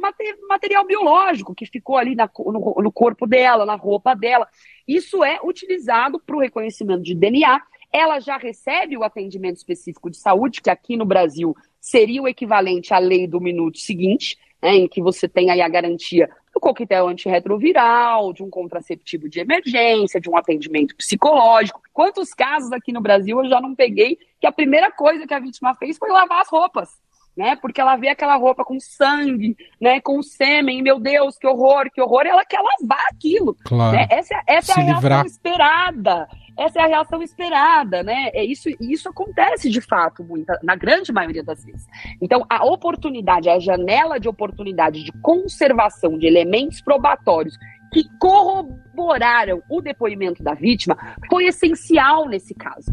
material 0.47 0.85
biológico 0.85 1.55
que 1.55 1.65
ficou 1.65 1.97
ali 1.97 2.15
na, 2.15 2.29
no, 2.37 2.75
no 2.81 2.91
corpo 2.91 3.25
dela, 3.25 3.65
na 3.65 3.75
roupa 3.75 4.13
dela, 4.13 4.47
isso 4.87 5.23
é 5.23 5.39
utilizado 5.43 6.19
para 6.19 6.35
o 6.35 6.39
reconhecimento 6.39 7.01
de 7.01 7.15
DNA. 7.15 7.61
Ela 7.91 8.19
já 8.19 8.37
recebe 8.37 8.95
o 8.95 9.03
atendimento 9.03 9.57
específico 9.57 10.09
de 10.09 10.17
saúde, 10.17 10.61
que 10.61 10.69
aqui 10.69 10.95
no 10.95 11.05
Brasil 11.05 11.55
seria 11.81 12.21
o 12.21 12.27
equivalente 12.27 12.93
à 12.93 12.99
lei 12.99 13.27
do 13.27 13.41
minuto 13.41 13.79
seguinte, 13.79 14.37
né, 14.61 14.75
em 14.75 14.87
que 14.87 15.01
você 15.01 15.27
tem 15.27 15.49
aí 15.49 15.61
a 15.61 15.69
garantia 15.69 16.29
do 16.53 16.59
coquetel 16.59 17.07
antirretroviral, 17.07 18.33
de 18.33 18.43
um 18.43 18.49
contraceptivo 18.49 19.29
de 19.29 19.39
emergência, 19.39 20.19
de 20.19 20.29
um 20.29 20.37
atendimento 20.37 20.95
psicológico. 20.95 21.81
Quantos 21.93 22.33
casos 22.33 22.71
aqui 22.71 22.91
no 22.91 23.01
Brasil 23.01 23.39
eu 23.39 23.49
já 23.49 23.61
não 23.61 23.75
peguei 23.75 24.17
que 24.39 24.47
a 24.47 24.51
primeira 24.51 24.91
coisa 24.91 25.25
que 25.25 25.33
a 25.33 25.39
vítima 25.39 25.75
fez 25.75 25.97
foi 25.97 26.09
lavar 26.11 26.41
as 26.41 26.49
roupas? 26.49 26.89
Né, 27.37 27.55
porque 27.55 27.79
ela 27.79 27.95
vê 27.95 28.09
aquela 28.09 28.35
roupa 28.35 28.65
com 28.65 28.77
sangue, 28.81 29.55
né, 29.79 30.01
com 30.01 30.21
sêmen, 30.21 30.81
meu 30.81 30.99
Deus, 30.99 31.37
que 31.37 31.47
horror, 31.47 31.89
que 31.89 32.01
horror, 32.01 32.25
ela 32.25 32.43
quer 32.43 32.59
lavar 32.59 33.05
aquilo. 33.09 33.55
Claro. 33.63 33.95
Né? 33.95 34.07
Essa, 34.09 34.43
essa 34.45 34.73
é 34.73 34.75
a 34.75 34.85
livrar. 34.95 35.01
reação 35.01 35.25
esperada. 35.25 36.27
Essa 36.59 36.79
é 36.79 36.83
a 36.83 36.87
reação 36.87 37.23
esperada, 37.23 38.03
né? 38.03 38.29
É 38.33 38.43
isso, 38.43 38.67
isso 38.81 39.07
acontece 39.07 39.69
de 39.69 39.79
fato, 39.79 40.25
muita, 40.25 40.59
na 40.61 40.75
grande 40.75 41.13
maioria 41.13 41.41
das 41.41 41.63
vezes. 41.63 41.87
Então, 42.21 42.45
a 42.49 42.65
oportunidade, 42.65 43.49
a 43.49 43.57
janela 43.59 44.19
de 44.19 44.27
oportunidade 44.27 45.01
de 45.03 45.11
conservação 45.21 46.17
de 46.17 46.27
elementos 46.27 46.81
probatórios 46.81 47.57
que 47.93 48.03
corroboraram 48.19 49.63
o 49.69 49.81
depoimento 49.81 50.43
da 50.43 50.53
vítima 50.53 50.97
foi 51.29 51.45
essencial 51.45 52.27
nesse 52.27 52.53
caso. 52.53 52.91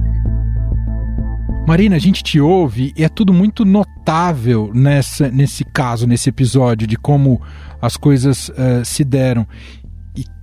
Marina, 1.66 1.96
a 1.96 1.98
gente 1.98 2.22
te 2.22 2.40
ouve 2.40 2.92
e 2.96 3.02
é 3.02 3.08
tudo 3.08 3.32
muito 3.32 3.64
notável 3.64 4.70
nessa, 4.72 5.28
nesse 5.28 5.64
caso, 5.64 6.06
nesse 6.06 6.28
episódio, 6.28 6.86
de 6.86 6.96
como 6.96 7.42
as 7.82 7.96
coisas 7.96 8.48
uh, 8.50 8.84
se 8.84 9.04
deram 9.04 9.44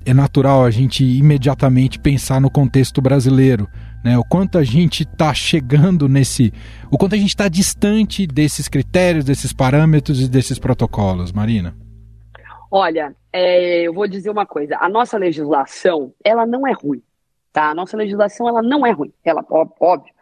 é 0.05 0.13
natural 0.13 0.63
a 0.63 0.71
gente 0.71 1.03
imediatamente 1.03 1.99
pensar 1.99 2.39
no 2.39 2.49
contexto 2.49 3.01
brasileiro, 3.01 3.67
né? 4.03 4.17
O 4.17 4.23
quanto 4.23 4.57
a 4.57 4.63
gente 4.63 5.03
está 5.03 5.33
chegando 5.33 6.09
nesse, 6.09 6.53
o 6.91 6.97
quanto 6.97 7.15
a 7.15 7.17
gente 7.17 7.29
está 7.29 7.47
distante 7.47 8.27
desses 8.27 8.67
critérios, 8.67 9.23
desses 9.23 9.53
parâmetros 9.53 10.21
e 10.21 10.29
desses 10.29 10.59
protocolos, 10.59 11.31
Marina. 11.31 11.75
Olha, 12.69 13.15
é, 13.31 13.83
eu 13.83 13.93
vou 13.93 14.07
dizer 14.07 14.29
uma 14.29 14.45
coisa: 14.45 14.77
a 14.79 14.89
nossa 14.89 15.17
legislação, 15.17 16.13
ela 16.23 16.45
não 16.45 16.67
é 16.67 16.73
ruim, 16.73 17.01
tá? 17.51 17.69
A 17.69 17.75
nossa 17.75 17.95
legislação, 17.95 18.47
ela 18.47 18.61
não 18.61 18.85
é 18.85 18.91
ruim. 18.91 19.13
Ela 19.23 19.45
óbvio, 19.49 20.13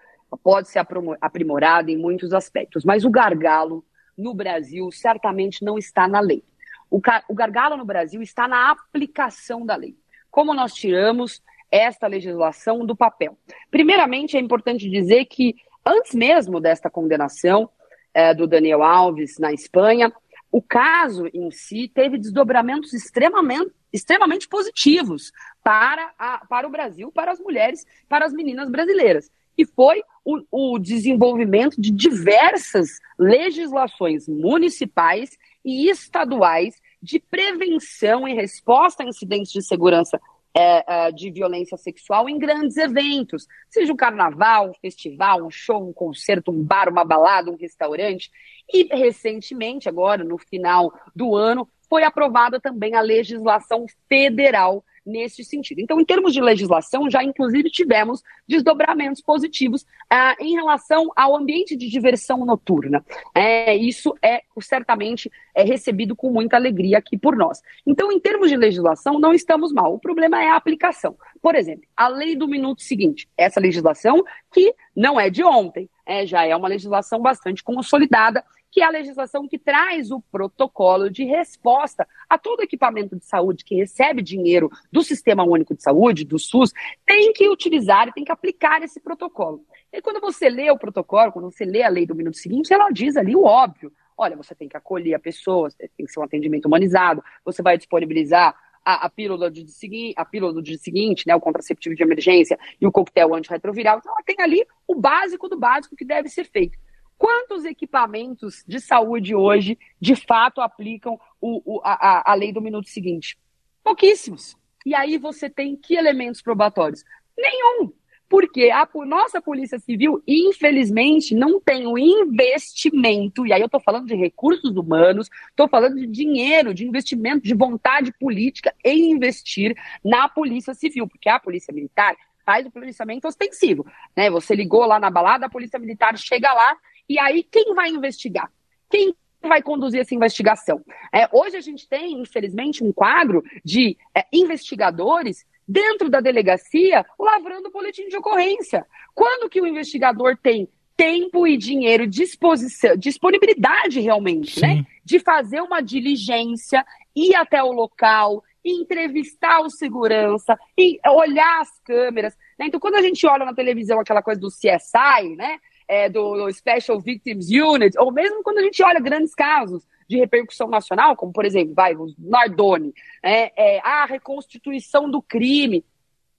pode 0.43 0.69
ser 0.69 0.85
aprimorada 1.19 1.89
em 1.89 1.97
muitos 1.97 2.33
aspectos, 2.33 2.85
mas 2.85 3.03
o 3.03 3.09
gargalo 3.09 3.83
no 4.17 4.33
Brasil 4.33 4.91
certamente 4.91 5.63
não 5.63 5.77
está 5.77 6.07
na 6.07 6.19
lei. 6.19 6.43
O, 6.91 7.01
o 7.29 7.33
gargalo 7.33 7.77
no 7.77 7.85
Brasil 7.85 8.21
está 8.21 8.49
na 8.49 8.69
aplicação 8.69 9.65
da 9.65 9.77
lei. 9.77 9.95
Como 10.29 10.53
nós 10.53 10.73
tiramos 10.73 11.41
esta 11.71 12.05
legislação 12.05 12.85
do 12.85 12.95
papel? 12.95 13.37
Primeiramente, 13.71 14.35
é 14.35 14.39
importante 14.41 14.89
dizer 14.89 15.25
que, 15.25 15.55
antes 15.85 16.13
mesmo 16.13 16.59
desta 16.59 16.89
condenação 16.89 17.69
é, 18.13 18.33
do 18.33 18.45
Daniel 18.45 18.83
Alves 18.83 19.39
na 19.39 19.53
Espanha, 19.53 20.11
o 20.51 20.61
caso 20.61 21.27
em 21.33 21.49
si 21.49 21.87
teve 21.87 22.17
desdobramentos 22.17 22.93
extremamente, 22.93 23.71
extremamente 23.93 24.49
positivos 24.49 25.31
para, 25.63 26.11
a, 26.19 26.45
para 26.45 26.67
o 26.67 26.71
Brasil, 26.71 27.09
para 27.09 27.31
as 27.31 27.39
mulheres, 27.39 27.85
para 28.09 28.25
as 28.25 28.33
meninas 28.33 28.69
brasileiras. 28.69 29.31
E 29.57 29.65
foi 29.65 30.03
o, 30.25 30.73
o 30.73 30.79
desenvolvimento 30.79 31.79
de 31.79 31.89
diversas 31.89 32.99
legislações 33.17 34.27
municipais 34.27 35.37
e 35.63 35.89
estaduais 35.89 36.75
de 37.01 37.19
prevenção 37.19 38.27
e 38.27 38.33
resposta 38.33 39.03
a 39.03 39.07
incidentes 39.07 39.51
de 39.51 39.61
segurança 39.61 40.19
é, 40.53 40.83
é, 41.07 41.11
de 41.11 41.31
violência 41.31 41.77
sexual 41.77 42.27
em 42.27 42.37
grandes 42.37 42.75
eventos, 42.75 43.47
seja 43.69 43.93
um 43.93 43.95
carnaval, 43.95 44.69
um 44.69 44.73
festival, 44.73 45.45
um 45.45 45.49
show, 45.49 45.87
um 45.87 45.93
concerto, 45.93 46.51
um 46.51 46.61
bar, 46.61 46.89
uma 46.89 47.05
balada, 47.05 47.49
um 47.49 47.55
restaurante. 47.55 48.29
E 48.71 48.83
recentemente, 48.93 49.87
agora 49.87 50.23
no 50.23 50.37
final 50.37 50.93
do 51.15 51.35
ano, 51.35 51.67
foi 51.89 52.03
aprovada 52.03 52.59
também 52.59 52.95
a 52.95 53.01
legislação 53.01 53.85
federal 54.07 54.83
nesse 55.05 55.43
sentido. 55.43 55.79
Então, 55.79 55.99
em 55.99 56.05
termos 56.05 56.33
de 56.33 56.41
legislação, 56.41 57.09
já 57.09 57.23
inclusive 57.23 57.69
tivemos 57.69 58.21
desdobramentos 58.47 59.21
positivos 59.21 59.85
ah, 60.09 60.35
em 60.39 60.53
relação 60.53 61.09
ao 61.15 61.35
ambiente 61.35 61.75
de 61.75 61.89
diversão 61.89 62.45
noturna. 62.45 63.03
É, 63.33 63.75
isso 63.75 64.13
é 64.21 64.41
certamente 64.61 65.31
é 65.55 65.63
recebido 65.63 66.15
com 66.15 66.31
muita 66.31 66.55
alegria 66.55 66.97
aqui 66.97 67.17
por 67.17 67.35
nós. 67.35 67.61
Então, 67.85 68.11
em 68.11 68.19
termos 68.19 68.49
de 68.49 68.55
legislação, 68.55 69.19
não 69.19 69.33
estamos 69.33 69.73
mal. 69.73 69.93
O 69.93 69.99
problema 69.99 70.41
é 70.41 70.49
a 70.49 70.55
aplicação. 70.55 71.15
Por 71.41 71.55
exemplo, 71.55 71.85
a 71.95 72.07
lei 72.07 72.35
do 72.35 72.47
minuto 72.47 72.81
seguinte, 72.81 73.27
essa 73.37 73.59
legislação 73.59 74.23
que 74.53 74.73
não 74.95 75.19
é 75.19 75.29
de 75.29 75.43
ontem, 75.43 75.89
é, 76.05 76.25
já 76.25 76.45
é 76.45 76.55
uma 76.55 76.67
legislação 76.67 77.19
bastante 77.19 77.63
consolidada 77.63 78.43
que 78.71 78.81
é 78.81 78.85
a 78.85 78.89
legislação 78.89 79.47
que 79.47 79.59
traz 79.59 80.11
o 80.11 80.21
protocolo 80.31 81.09
de 81.09 81.25
resposta 81.25 82.07
a 82.29 82.37
todo 82.37 82.63
equipamento 82.63 83.17
de 83.17 83.25
saúde 83.25 83.65
que 83.65 83.75
recebe 83.75 84.21
dinheiro 84.21 84.69
do 84.91 85.03
Sistema 85.03 85.43
Único 85.43 85.75
de 85.75 85.83
Saúde, 85.83 86.23
do 86.23 86.39
SUS, 86.39 86.71
tem 87.05 87.33
que 87.33 87.49
utilizar 87.49 88.07
e 88.07 88.13
tem 88.13 88.23
que 88.23 88.31
aplicar 88.31 88.81
esse 88.81 88.99
protocolo. 89.01 89.65
E 89.91 90.01
quando 90.01 90.21
você 90.21 90.49
lê 90.49 90.71
o 90.71 90.77
protocolo, 90.77 91.33
quando 91.33 91.51
você 91.51 91.65
lê 91.65 91.83
a 91.83 91.89
lei 91.89 92.05
do 92.05 92.15
minuto 92.15 92.37
seguinte, 92.37 92.73
ela 92.73 92.89
diz 92.89 93.17
ali 93.17 93.35
o 93.35 93.43
óbvio. 93.43 93.91
Olha, 94.17 94.37
você 94.37 94.55
tem 94.55 94.69
que 94.69 94.77
acolher 94.77 95.15
a 95.15 95.19
pessoa, 95.19 95.69
tem 95.97 96.05
que 96.05 96.11
ser 96.11 96.19
um 96.19 96.23
atendimento 96.23 96.65
humanizado, 96.65 97.21
você 97.43 97.61
vai 97.61 97.77
disponibilizar 97.77 98.55
a, 98.85 99.05
a, 99.05 99.09
pílula 99.09 99.49
do 99.49 99.63
dia 99.63 100.13
a 100.15 100.25
pílula 100.25 100.53
do 100.53 100.61
dia 100.61 100.77
seguinte, 100.77 101.27
né, 101.27 101.35
o 101.35 101.41
contraceptivo 101.41 101.95
de 101.95 102.03
emergência 102.03 102.57
e 102.79 102.87
o 102.87 102.91
coquetel 102.91 103.33
antirretroviral. 103.35 103.99
Então, 103.99 104.11
ela 104.11 104.23
tem 104.23 104.35
ali 104.39 104.65
o 104.87 104.95
básico 104.95 105.49
do 105.49 105.57
básico 105.57 105.95
que 105.95 106.05
deve 106.05 106.29
ser 106.29 106.45
feito. 106.45 106.77
Quantos 107.21 107.65
equipamentos 107.65 108.63
de 108.67 108.79
saúde 108.79 109.35
hoje, 109.35 109.77
de 109.99 110.15
fato, 110.15 110.59
aplicam 110.59 111.19
o, 111.39 111.75
o, 111.75 111.81
a, 111.83 112.31
a 112.31 112.33
lei 112.33 112.51
do 112.51 112.59
minuto 112.59 112.89
seguinte? 112.89 113.37
Pouquíssimos. 113.83 114.57
E 114.83 114.95
aí 114.95 115.19
você 115.19 115.47
tem 115.47 115.75
que 115.75 115.93
elementos 115.93 116.41
probatórios? 116.41 117.03
Nenhum. 117.37 117.93
Porque 118.27 118.71
a 118.71 118.89
nossa 119.05 119.39
Polícia 119.39 119.77
Civil, 119.77 120.23
infelizmente, 120.27 121.35
não 121.35 121.59
tem 121.59 121.85
o 121.85 121.95
investimento, 121.95 123.45
e 123.45 123.53
aí 123.53 123.61
eu 123.61 123.67
estou 123.67 123.81
falando 123.81 124.07
de 124.07 124.15
recursos 124.15 124.75
humanos, 124.75 125.29
estou 125.51 125.69
falando 125.69 125.97
de 125.97 126.07
dinheiro, 126.07 126.73
de 126.73 126.87
investimento, 126.87 127.43
de 127.43 127.53
vontade 127.53 128.11
política 128.13 128.73
em 128.83 129.11
investir 129.11 129.77
na 130.03 130.27
Polícia 130.27 130.73
Civil, 130.73 131.07
porque 131.07 131.29
a 131.29 131.39
Polícia 131.39 131.71
Militar 131.71 132.15
faz 132.43 132.65
o 132.65 132.71
policiamento 132.71 133.27
ostensivo. 133.27 133.85
Né? 134.17 134.27
Você 134.31 134.55
ligou 134.55 134.85
lá 134.85 134.99
na 134.99 135.11
balada, 135.11 135.45
a 135.45 135.49
Polícia 135.49 135.77
Militar 135.77 136.17
chega 136.17 136.51
lá 136.51 136.75
e 137.07 137.19
aí, 137.19 137.43
quem 137.43 137.73
vai 137.73 137.89
investigar? 137.89 138.51
Quem 138.89 139.13
vai 139.41 139.61
conduzir 139.61 140.01
essa 140.01 140.15
investigação? 140.15 140.83
É, 141.13 141.27
hoje 141.31 141.57
a 141.57 141.61
gente 141.61 141.87
tem, 141.87 142.19
infelizmente, 142.19 142.83
um 142.83 142.93
quadro 142.93 143.43
de 143.63 143.97
é, 144.15 144.25
investigadores 144.31 145.45
dentro 145.67 146.09
da 146.09 146.19
delegacia 146.19 147.05
lavrando 147.19 147.71
boletim 147.71 148.07
de 148.07 148.17
ocorrência. 148.17 148.85
Quando 149.13 149.49
que 149.49 149.61
o 149.61 149.67
investigador 149.67 150.37
tem 150.37 150.67
tempo 150.95 151.47
e 151.47 151.57
dinheiro, 151.57 152.05
disposição, 152.05 152.95
disponibilidade 152.95 153.99
realmente, 153.99 154.61
né? 154.61 154.85
De 155.03 155.19
fazer 155.19 155.61
uma 155.61 155.81
diligência, 155.81 156.85
ir 157.15 157.33
até 157.35 157.63
o 157.63 157.71
local, 157.71 158.43
entrevistar 158.63 159.61
o 159.61 159.69
segurança, 159.69 160.57
e 160.77 160.99
olhar 161.07 161.61
as 161.61 161.79
câmeras. 161.79 162.37
Né? 162.57 162.67
Então, 162.67 162.79
quando 162.79 162.95
a 162.95 163.01
gente 163.01 163.25
olha 163.25 163.45
na 163.45 163.53
televisão 163.53 163.99
aquela 163.99 164.21
coisa 164.21 164.39
do 164.39 164.49
CSI, 164.49 165.35
né? 165.35 165.57
É, 165.91 166.07
do 166.07 166.49
Special 166.53 167.01
Victims 167.01 167.49
Unit, 167.49 167.99
ou 167.99 168.13
mesmo 168.13 168.41
quando 168.43 168.59
a 168.59 168.61
gente 168.61 168.81
olha 168.81 168.97
grandes 168.97 169.35
casos 169.35 169.85
de 170.07 170.17
repercussão 170.17 170.69
nacional, 170.69 171.17
como 171.17 171.33
por 171.33 171.43
exemplo, 171.43 171.73
vai, 171.75 171.93
o 171.93 172.07
Nardoni, 172.17 172.93
é, 173.21 173.75
é, 173.75 173.81
a 173.83 174.05
reconstituição 174.05 175.11
do 175.11 175.21
crime. 175.21 175.83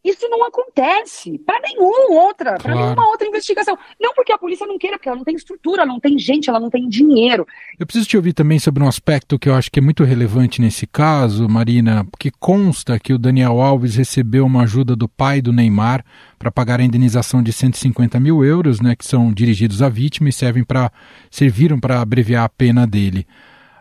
Isso 0.05 0.29
não 0.29 0.45
acontece 0.45 1.39
para 1.39 1.61
nenhuma 1.61 2.23
outra, 2.25 2.57
para 2.57 2.75
nenhuma 2.75 3.09
outra 3.09 3.27
investigação. 3.27 3.79
Não 4.01 4.13
porque 4.15 4.33
a 4.33 4.39
polícia 4.39 4.67
não 4.67 4.77
queira, 4.77 4.97
porque 4.97 5.09
ela 5.09 5.17
não 5.17 5.25
tem 5.25 5.37
estrutura, 5.37 5.83
ela 5.83 5.93
não 5.93 6.01
tem 6.01 6.19
gente, 6.19 6.51
ela 6.51 6.59
não 6.59 6.69
tem 6.69 6.89
dinheiro. 6.89 7.47
Eu 7.79 7.87
preciso 7.87 8.09
te 8.09 8.17
ouvir 8.17 8.33
também 8.33 8.59
sobre 8.59 8.83
um 8.83 8.89
aspecto 8.89 9.39
que 9.39 9.49
eu 9.49 9.55
acho 9.55 9.71
que 9.71 9.79
é 9.79 9.83
muito 9.83 10.03
relevante 10.03 10.61
nesse 10.61 10.89
caso, 10.89 11.49
Marina, 11.49 12.05
porque 12.05 12.33
consta 12.41 12.99
que 12.99 13.13
o 13.13 13.19
Daniel 13.19 13.61
Alves 13.61 13.95
recebeu 13.95 14.45
uma 14.45 14.63
ajuda 14.63 14.97
do 14.97 15.09
pai 15.09 15.41
do 15.41 15.53
Neymar 15.53 16.05
para 16.37 16.51
pagar 16.51 16.81
a 16.81 16.85
indenização 16.85 17.41
de 17.41 17.53
150 17.53 18.19
mil 18.19 18.45
euros, 18.45 18.81
né, 18.81 18.97
que 18.97 19.05
são 19.05 19.33
dirigidos 19.33 19.83
à 19.83 19.89
vítima 19.89 20.29
e 20.29 20.33
servem 20.33 20.65
para 20.65 20.91
serviram 21.31 21.79
para 21.79 22.01
abreviar 22.01 22.45
a 22.45 22.49
pena 22.49 22.87
dele 22.89 23.25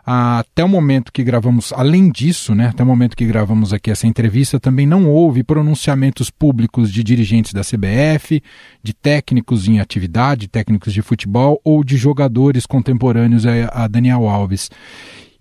até 0.04 0.64
o 0.64 0.68
momento 0.68 1.12
que 1.12 1.22
gravamos, 1.22 1.72
além 1.72 2.10
disso, 2.10 2.54
né, 2.54 2.68
até 2.68 2.82
o 2.82 2.86
momento 2.86 3.16
que 3.16 3.24
gravamos 3.24 3.72
aqui 3.72 3.90
essa 3.90 4.06
entrevista, 4.06 4.58
também 4.58 4.86
não 4.86 5.08
houve 5.08 5.44
pronunciamentos 5.44 6.28
públicos 6.28 6.92
de 6.92 7.04
dirigentes 7.04 7.52
da 7.52 7.62
CBF, 7.62 8.42
de 8.82 8.92
técnicos 8.92 9.68
em 9.68 9.78
atividade, 9.78 10.48
técnicos 10.48 10.92
de 10.92 11.02
futebol 11.02 11.60
ou 11.64 11.84
de 11.84 11.96
jogadores 11.96 12.66
contemporâneos 12.66 13.46
a, 13.46 13.84
a 13.84 13.86
Daniel 13.86 14.28
Alves. 14.28 14.70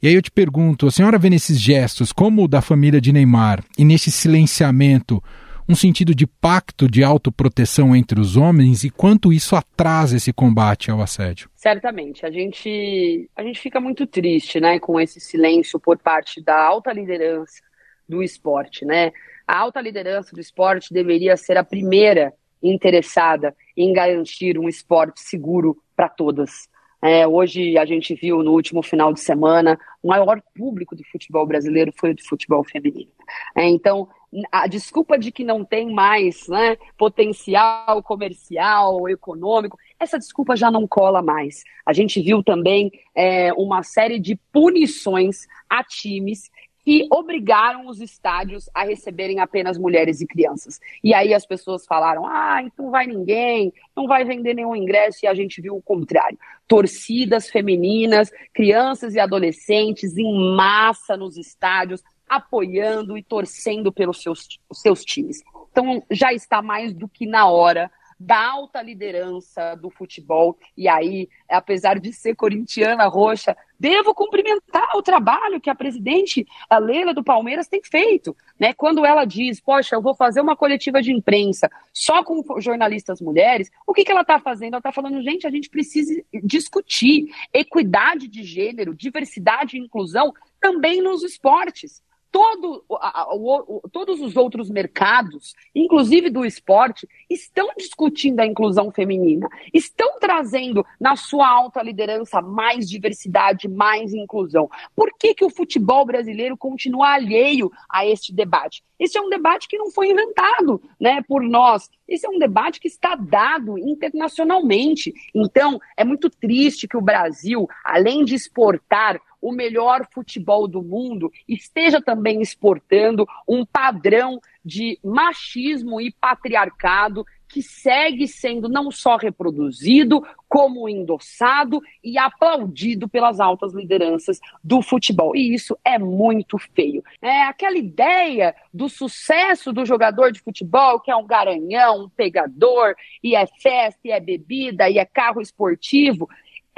E 0.02 0.08
aí 0.08 0.13
eu 0.13 0.21
te 0.21 0.32
pergunto, 0.32 0.88
a 0.88 0.91
senhora 0.91 1.17
vê 1.17 1.30
nesses 1.30 1.60
gestos, 1.60 2.12
como 2.12 2.43
o 2.43 2.47
da 2.47 2.62
família 2.62 3.00
de 3.00 3.12
Neymar, 3.12 3.63
e 3.78 3.86
nesse 3.86 4.12
silenciamento, 4.12 5.24
um 5.71 5.75
sentido 5.75 6.13
de 6.13 6.27
pacto 6.27 6.86
de 6.86 7.01
autoproteção 7.01 7.95
entre 7.95 8.19
os 8.19 8.36
homens 8.36 8.84
e 8.84 8.89
quanto 8.89 9.31
isso 9.31 9.55
atrasa 9.55 10.17
esse 10.17 10.34
combate 10.34 10.91
ao 10.91 11.01
assédio? 11.01 11.49
Certamente. 11.55 12.25
A 12.25 12.29
gente, 12.29 13.29
a 13.34 13.41
gente 13.41 13.57
fica 13.57 13.79
muito 13.79 14.05
triste 14.05 14.60
né, 14.60 14.79
com 14.79 14.99
esse 14.99 15.21
silêncio 15.21 15.79
por 15.79 15.97
parte 15.97 16.43
da 16.43 16.62
alta 16.62 16.91
liderança 16.91 17.62
do 18.07 18.21
esporte. 18.21 18.84
Né? 18.84 19.13
A 19.47 19.57
alta 19.57 19.79
liderança 19.79 20.36
do 20.36 20.41
esporte 20.41 20.93
deveria 20.93 21.38
ser 21.38 21.57
a 21.57 21.63
primeira 21.63 22.34
interessada 22.62 23.55
em 23.77 23.93
garantir 23.93 24.60
um 24.60 24.67
esporte 24.67 25.21
seguro 25.21 25.81
para 25.95 26.10
todas. 26.10 26.69
É, 27.01 27.25
hoje 27.25 27.77
a 27.77 27.86
gente 27.86 28.13
viu 28.13 28.43
no 28.43 28.51
último 28.51 28.84
final 28.84 29.13
de 29.13 29.21
semana 29.21 29.79
o 30.03 30.10
maior 30.10 30.39
público 30.53 30.95
do 30.95 31.03
futebol 31.05 31.47
brasileiro 31.47 31.93
foi 31.97 32.12
o 32.12 32.13
de 32.13 32.23
futebol 32.23 32.63
feminino. 32.63 33.10
É, 33.55 33.65
então 33.67 34.10
a 34.52 34.67
desculpa 34.67 35.17
de 35.17 35.32
que 35.32 35.44
não 35.44 35.65
tem 35.65 35.94
mais 35.94 36.48
né, 36.48 36.78
potencial 36.98 38.02
comercial, 38.02 39.10
econômico, 39.10 39.78
essa 40.00 40.17
desculpa 40.17 40.56
já 40.56 40.72
não 40.72 40.88
cola 40.88 41.22
mais. 41.22 41.63
A 41.86 41.94
gente 41.94 42.22
viu 42.22 42.41
também 42.41 42.91
é, 43.13 43.52
uma 43.54 43.84
série 43.84 44.20
de 44.20 44.38
punições 44.52 45.48
a 45.70 45.84
times 45.84 46.50
que 46.84 47.08
obrigaram 47.12 47.88
os 47.88 48.02
estádios 48.02 48.70
a 48.74 48.84
receberem 48.84 49.39
apenas 49.39 49.78
mulheres 49.78 50.20
e 50.20 50.28
crianças. 50.28 50.80
E 51.04 51.13
aí 51.13 51.34
as 51.34 51.46
pessoas 51.46 51.86
falaram: 51.86 52.26
ah, 52.26 52.62
então 52.63 52.89
vai 52.89 53.06
ninguém, 53.06 53.72
não 53.96 54.08
vai 54.08 54.26
vender 54.26 54.54
nenhum 54.54 54.76
ingresso, 54.76 55.20
e 55.24 55.28
a 55.28 55.34
gente 55.34 55.62
viu 55.62 55.76
o 55.76 55.82
contrário. 55.82 56.38
Torcidas 56.67 57.50
femininas, 57.50 58.32
crianças 58.54 59.13
e 59.13 59.20
adolescentes 59.20 60.17
em 60.17 60.56
massa 60.56 61.15
nos 61.15 61.38
estádios, 61.38 62.02
apoiando 62.32 63.17
e 63.17 63.24
torcendo 63.24 63.91
pelos 63.91 64.22
seus, 64.24 64.58
seus 64.72 65.04
times. 65.04 65.44
Então 65.70 66.02
já 66.10 66.32
está 66.32 66.62
mais 66.62 66.94
do 66.94 67.10
que 67.10 67.26
na 67.26 67.48
hora 67.50 67.91
da 68.22 68.52
alta 68.52 68.82
liderança 68.82 69.76
do 69.76 69.89
futebol. 69.89 70.58
E 70.78 70.88
aí, 70.88 71.28
apesar 71.50 72.00
de 72.00 72.13
ser 72.13 72.36
corintiana 72.36 73.08
roxa, 73.08 73.58
devo 73.80 74.13
cumprimentar 74.13 74.96
o 74.96 75.02
trabalho 75.02 75.60
que 75.60 75.72
a 75.72 75.76
presidente 75.76 76.46
a 76.70 76.78
Leila 76.78 77.15
do 77.15 77.24
Palmeiras 77.24 77.67
tem 77.67 77.82
feito. 77.84 78.38
Né? 78.60 78.74
Quando 78.74 79.04
ela 79.04 79.26
diz, 79.26 79.60
poxa, 79.60 79.96
eu 79.96 80.02
vou 80.02 80.13
fazer 80.13 80.39
uma 80.39 80.56
coletiva 80.56 81.02
de 81.02 81.12
imprensa 81.12 81.67
só 81.91 82.24
com 82.24 82.44
jornalistas 82.62 83.20
mulheres, 83.20 83.72
o 83.88 83.94
que, 83.94 84.06
que 84.06 84.12
ela 84.12 84.22
está 84.22 84.39
fazendo? 84.39 84.74
Ela 84.74 84.78
está 84.78 84.91
falando, 84.91 85.22
gente, 85.24 85.48
a 85.48 85.52
gente 85.52 85.70
precisa 85.70 86.24
discutir 86.44 87.34
equidade 87.52 88.28
de 88.28 88.44
gênero, 88.44 88.94
diversidade 88.94 89.78
e 89.78 89.80
inclusão 89.80 90.32
também 90.60 91.02
nos 91.02 91.24
esportes 91.24 92.04
todo, 92.32 92.84
a, 92.89 93.36
o, 93.36 93.82
todos 93.91 94.22
os 94.22 94.38
outros 94.38 94.70
mercados, 94.70 95.54
inclusive 95.76 96.30
do 96.30 96.46
esporte, 96.46 97.08
estão 97.30 97.70
discutindo 97.78 98.39
a 98.39 98.46
inclusão 98.46 98.89
feminina, 98.89 99.50
estão 99.74 100.17
trazendo 100.20 100.86
na 101.00 101.15
sua 101.15 101.48
alta 101.48 101.84
liderança 101.84 102.41
mais 102.41 102.89
diversidade, 102.89 103.67
mais 103.67 104.13
inclusão. 104.13 104.70
Por 104.96 105.12
que, 105.20 105.34
que 105.34 105.44
o 105.44 105.50
futebol 105.50 106.06
brasileiro 106.06 106.56
continua 106.58 107.13
alheio 107.13 107.70
a 107.89 108.06
este 108.06 108.34
debate? 108.34 108.84
Esse 108.98 109.17
é 109.17 109.22
um 109.22 109.30
debate 109.30 109.67
que 109.67 109.78
não 109.78 109.91
foi 109.91 110.12
inventado 110.12 110.82
né, 111.00 111.24
por 111.28 111.41
nós. 111.41 111.89
Esse 112.08 112.26
é 112.26 112.30
um 112.30 112.38
debate 112.38 112.80
que 112.80 112.88
está 112.88 113.15
dado 113.15 113.78
internacionalmente. 113.78 115.12
Então, 115.34 115.80
é 115.98 116.04
muito 116.04 116.30
triste 116.30 116.88
que 116.88 116.96
o 116.96 117.02
Brasil, 117.02 117.67
além 117.84 118.24
de 118.24 118.36
exportar 118.36 119.20
o 119.41 119.51
melhor 119.51 120.08
futebol 120.12 120.67
do 120.67 120.82
mundo 120.82 121.32
esteja 121.47 122.01
também 122.01 122.41
exportando 122.41 123.27
um 123.47 123.65
padrão 123.65 124.39
de 124.63 124.99
machismo 125.04 125.99
e 125.99 126.12
patriarcado 126.12 127.25
que 127.51 127.62
segue 127.62 128.27
sendo 128.27 128.69
não 128.69 128.89
só 128.89 129.17
reproduzido, 129.17 130.25
como 130.47 130.88
endossado 130.88 131.82
e 132.01 132.17
aplaudido 132.17 133.10
pelas 133.10 133.39
altas 133.39 133.73
lideranças 133.73 134.39
do 134.63 134.82
futebol. 134.82 135.36
E 135.36 135.54
isso 135.54 135.77
é 135.84 135.99
muito 135.99 136.58
feio. 136.58 137.04
É 137.21 137.43
aquela 137.43 137.77
ideia 137.77 138.56
do 138.73 138.88
sucesso 138.88 139.73
do 139.73 139.86
jogador 139.86 140.32
de 140.32 140.39
futebol, 140.39 140.99
que 140.99 141.12
é 141.12 141.15
um 141.15 141.25
garanhão, 141.25 142.06
um 142.06 142.10
pegador, 142.10 142.95
e 143.21 143.36
é 143.36 143.45
festa, 143.45 143.99
e 144.06 144.12
é 144.12 144.19
bebida, 144.19 144.89
e 144.89 144.97
é 144.97 145.06
carro 145.06 145.41
esportivo. 145.41 146.30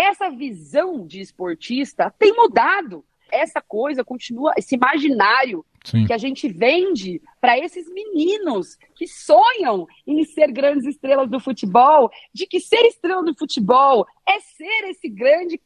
Essa 0.03 0.29
visão 0.29 1.07
de 1.07 1.21
esportista 1.21 2.13
tem 2.19 2.33
mudado. 2.33 3.05
Essa 3.31 3.61
coisa 3.61 4.03
continua, 4.03 4.53
esse 4.57 4.75
imaginário 4.75 5.65
Sim. 5.83 6.05
que 6.05 6.11
a 6.11 6.17
gente 6.17 6.47
vende 6.49 7.21
para 7.39 7.57
esses 7.57 7.89
meninos 7.91 8.77
que 8.95 9.07
sonham 9.07 9.87
em 10.05 10.23
ser 10.25 10.51
grandes 10.51 10.85
estrelas 10.85 11.29
do 11.29 11.39
futebol, 11.39 12.11
de 12.33 12.45
que 12.45 12.59
ser 12.59 12.85
estrela 12.85 13.23
do 13.23 13.33
futebol 13.33 14.05
é 14.27 14.39
ser 14.41 14.89
esse 14.89 15.07
grande 15.07 15.59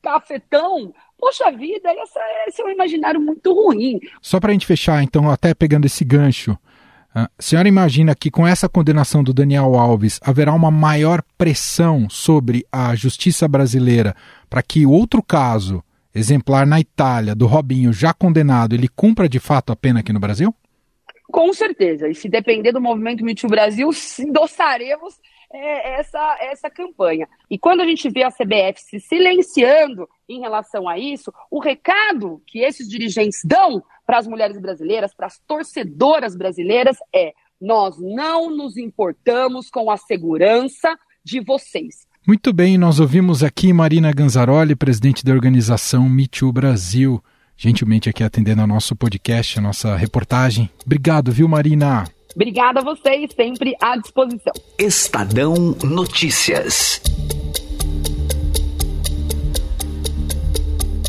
cafetão. 0.00 0.94
Poxa 1.18 1.50
vida, 1.50 1.90
essa, 1.90 2.20
esse 2.46 2.62
é 2.62 2.64
um 2.64 2.70
imaginário 2.70 3.20
muito 3.20 3.52
ruim. 3.52 3.98
Só 4.22 4.38
para 4.38 4.50
a 4.50 4.52
gente 4.52 4.66
fechar, 4.66 5.02
então, 5.02 5.28
até 5.28 5.54
pegando 5.54 5.86
esse 5.86 6.04
gancho, 6.04 6.56
a 7.18 7.30
senhora 7.38 7.66
imagina 7.66 8.14
que 8.14 8.30
com 8.30 8.46
essa 8.46 8.68
condenação 8.68 9.24
do 9.24 9.32
Daniel 9.32 9.74
Alves 9.74 10.20
haverá 10.22 10.52
uma 10.52 10.70
maior 10.70 11.22
pressão 11.38 12.10
sobre 12.10 12.66
a 12.70 12.94
justiça 12.94 13.48
brasileira 13.48 14.14
para 14.50 14.62
que 14.62 14.84
outro 14.84 15.22
caso 15.22 15.82
exemplar 16.14 16.66
na 16.66 16.78
Itália 16.78 17.34
do 17.34 17.46
Robinho 17.46 17.90
já 17.90 18.12
condenado, 18.12 18.74
ele 18.74 18.86
cumpra 18.86 19.30
de 19.30 19.40
fato 19.40 19.72
a 19.72 19.76
pena 19.76 20.00
aqui 20.00 20.12
no 20.12 20.20
Brasil? 20.20 20.54
Com 21.28 21.54
certeza. 21.54 22.06
E 22.06 22.14
se 22.14 22.28
depender 22.28 22.72
do 22.72 22.82
movimento 22.82 23.24
Me 23.24 23.34
Brasil, 23.48 23.88
endossaremos 24.20 25.18
é, 25.50 25.98
essa, 25.98 26.36
essa 26.40 26.68
campanha. 26.68 27.26
E 27.50 27.58
quando 27.58 27.80
a 27.80 27.86
gente 27.86 28.10
vê 28.10 28.24
a 28.24 28.30
CBF 28.30 28.78
se 28.78 29.00
silenciando 29.00 30.06
em 30.28 30.40
relação 30.40 30.86
a 30.86 30.98
isso, 30.98 31.32
o 31.50 31.60
recado 31.60 32.42
que 32.46 32.58
esses 32.58 32.86
dirigentes 32.86 33.40
dão 33.42 33.82
para 34.06 34.18
as 34.18 34.26
mulheres 34.26 34.58
brasileiras, 34.58 35.12
para 35.14 35.26
as 35.26 35.38
torcedoras 35.46 36.36
brasileiras, 36.36 36.96
é: 37.14 37.32
nós 37.60 37.96
não 37.98 38.48
nos 38.54 38.76
importamos 38.76 39.68
com 39.68 39.90
a 39.90 39.96
segurança 39.96 40.96
de 41.24 41.40
vocês. 41.40 42.06
Muito 42.26 42.52
bem, 42.52 42.76
nós 42.76 42.98
ouvimos 42.98 43.42
aqui 43.42 43.72
Marina 43.72 44.12
Ganzaroli, 44.12 44.74
presidente 44.74 45.24
da 45.24 45.32
organização 45.32 46.08
Me 46.08 46.26
Too 46.26 46.52
Brasil, 46.52 47.22
gentilmente 47.56 48.08
aqui 48.08 48.24
atendendo 48.24 48.62
ao 48.62 48.66
nosso 48.66 48.96
podcast, 48.96 49.58
a 49.58 49.62
nossa 49.62 49.96
reportagem. 49.96 50.68
Obrigado, 50.84 51.30
viu, 51.30 51.48
Marina? 51.48 52.04
Obrigada 52.34 52.80
a 52.80 52.84
vocês, 52.84 53.32
sempre 53.34 53.74
à 53.80 53.96
disposição. 53.96 54.52
Estadão 54.78 55.54
Notícias. 55.82 57.00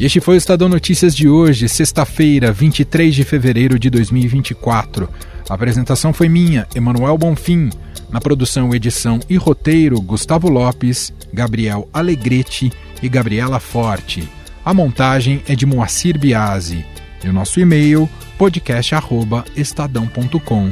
Este 0.06 0.20
foi 0.20 0.36
o 0.36 0.38
Estadão 0.38 0.70
Notícias 0.70 1.16
de 1.16 1.28
hoje, 1.28 1.68
sexta-feira, 1.68 2.52
23 2.52 3.16
de 3.16 3.24
fevereiro 3.24 3.80
de 3.80 3.90
2024. 3.90 5.10
A 5.50 5.56
apresentação 5.56 6.14
foi 6.14 6.30
minha, 6.30 6.68
Emanuel 6.76 7.18
Bonfim. 7.18 7.72
Na 8.12 8.22
produção, 8.22 8.76
edição 8.76 9.20
e 9.28 9.38
roteiro, 9.38 10.00
Gustavo 10.00 10.50
Lopes, 10.50 11.12
Gabriel 11.34 11.90
Alegrete 11.92 12.72
e 13.02 13.10
Gabriela 13.10 13.60
Forte. 13.60 14.30
A 14.64 14.72
montagem 14.74 15.42
é 15.48 15.56
de 15.56 15.66
Moacir 15.66 16.20
Biasi. 16.20 16.86
E 17.24 17.30
o 17.30 17.34
nosso 17.34 17.60
e-mail, 17.60 18.08
podcast.estadão.com. 18.38 20.70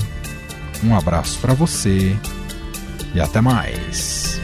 Um 0.84 0.96
abraço 0.96 1.40
para 1.40 1.56
você 1.56 2.16
e 3.16 3.20
até 3.20 3.42
mais. 3.42 4.40